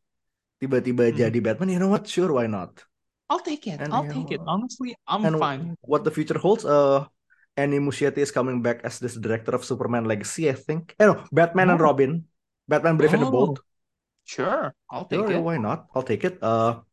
tiba-tiba 0.59 1.11
Mhm. 1.11 1.17
jadi 1.17 1.37
Batman, 1.39 1.69
you 1.71 1.79
know 1.79 1.91
what? 1.91 2.03
Sure, 2.09 2.33
why 2.35 2.47
not? 2.49 2.83
I'll 3.31 3.41
take 3.41 3.65
it. 3.65 3.79
And 3.79 3.89
I'll 3.89 4.05
take 4.05 4.35
it. 4.35 4.41
know, 4.43 4.59
Honestly, 4.59 4.93
I'm 5.07 5.23
and 5.25 5.39
fine. 5.39 5.61
what 5.81 6.03
the 6.03 6.11
future 6.13 6.37
holds, 6.37 6.67
uh, 6.67 7.07
Annie 7.55 7.79
Muschietti 7.81 8.19
is 8.21 8.33
coming 8.33 8.61
back 8.61 8.81
as 8.83 8.97
this 8.99 9.15
director 9.17 9.53
of 9.55 9.63
Superman 9.65 10.05
Legacy, 10.05 10.49
I 10.49 10.57
think. 10.57 10.93
Eh, 10.99 11.05
no, 11.07 11.23
Batman 11.31 11.73
and 11.73 11.79
Oh. 11.81 11.85
Robin, 11.89 12.25
Batman 12.67 12.97
Brave 12.97 13.13
and 13.15 13.23
the 13.25 13.31
Bold. 13.31 13.57
Oh, 13.57 13.65
sure. 14.25 14.73
I'll 14.91 15.05
take 15.05 15.23
Sure, 15.23 15.37
it. 15.37 15.41
why 15.41 15.57
not? 15.57 15.87
I'll 15.95 16.05
take 16.05 16.25
it. 16.25 16.37
Uh, 16.41 16.83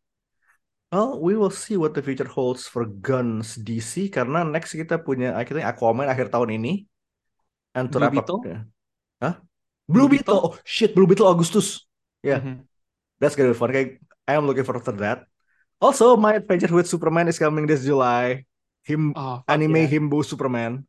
well, 0.90 1.18
we 1.22 1.38
will 1.38 1.50
see 1.54 1.78
what 1.78 1.94
the 1.94 2.02
future 2.02 2.26
holds 2.26 2.66
for 2.66 2.84
Guns 2.84 3.54
DC 3.56 4.10
karena 4.10 4.42
next 4.42 4.74
kita 4.74 4.98
punya 5.00 5.32
think 5.46 5.62
Aquaman 5.64 6.10
akhir 6.10 6.30
tahun 6.34 6.58
ini. 6.58 6.84
And 7.74 7.86
to 7.94 8.02
Blue 8.02 8.10
wrap 8.10 8.10
up, 8.10 8.26
Beetle? 8.26 8.40
yeah. 8.44 8.62
Huh? 9.22 9.34
Blue, 9.86 10.06
Blue 10.10 10.18
Beetle. 10.18 10.38
Beetle? 10.42 10.58
Oh 10.58 10.58
shit, 10.66 10.90
Blue 10.94 11.06
Beetle 11.06 11.30
Agustus. 11.30 11.86
Yeah, 12.20 12.42
Mhm. 12.42 12.66
that's 13.22 13.38
gonna 13.38 13.54
be 13.54 13.58
fun. 13.58 13.70
I 14.26 14.34
am 14.34 14.46
looking 14.50 14.66
forward 14.66 14.84
to 14.86 14.94
that. 15.02 15.26
Also, 15.80 16.18
my 16.18 16.36
adventure 16.36 16.68
with 16.74 16.90
Superman 16.90 17.30
is 17.30 17.38
coming 17.40 17.64
this 17.64 17.86
July. 17.86 18.44
Him 18.84 19.14
Oh, 19.14 19.40
anime 19.48 19.86
yeah. 19.86 19.88
himbo 19.88 20.20
Superman. 20.26 20.84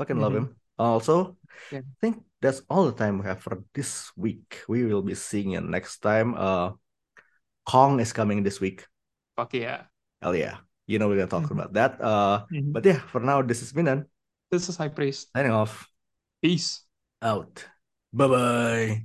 Fucking 0.00 0.16
love 0.16 0.32
Mhm. 0.32 0.38
him. 0.38 0.46
Also, 0.80 1.36
Yeah. 1.68 1.84
I 1.84 1.94
think 2.00 2.24
that's 2.40 2.64
all 2.72 2.88
the 2.88 2.96
time 2.96 3.20
we 3.20 3.28
have 3.28 3.44
for 3.44 3.60
this 3.76 4.08
week. 4.16 4.64
We 4.64 4.88
will 4.88 5.04
be 5.04 5.12
seeing 5.12 5.52
you 5.52 5.60
next 5.60 6.00
time. 6.00 6.32
Uh, 6.32 6.80
Kong 7.68 8.00
is 8.00 8.16
coming 8.16 8.40
this 8.40 8.62
week. 8.62 8.88
Fuck 9.40 9.56
yeah. 9.56 9.88
Hell 10.20 10.36
yeah. 10.36 10.60
You 10.84 11.00
know 11.00 11.08
we're 11.08 11.16
gonna 11.16 11.32
talk 11.32 11.48
Mhm. 11.48 11.56
about 11.56 11.72
that. 11.72 11.96
Uh, 11.96 12.44
Mhm. 12.52 12.76
but 12.76 12.84
yeah, 12.84 13.00
for 13.08 13.24
now, 13.24 13.40
this 13.40 13.62
is 13.64 13.72
Minan 13.72 14.04
This 14.52 14.68
is 14.68 14.76
High 14.76 14.92
Priest. 14.92 15.32
signing 15.32 15.52
off. 15.52 15.88
Peace. 16.42 16.84
Out. 17.22 17.64
Bye 18.12 18.28
bye. 18.28 19.04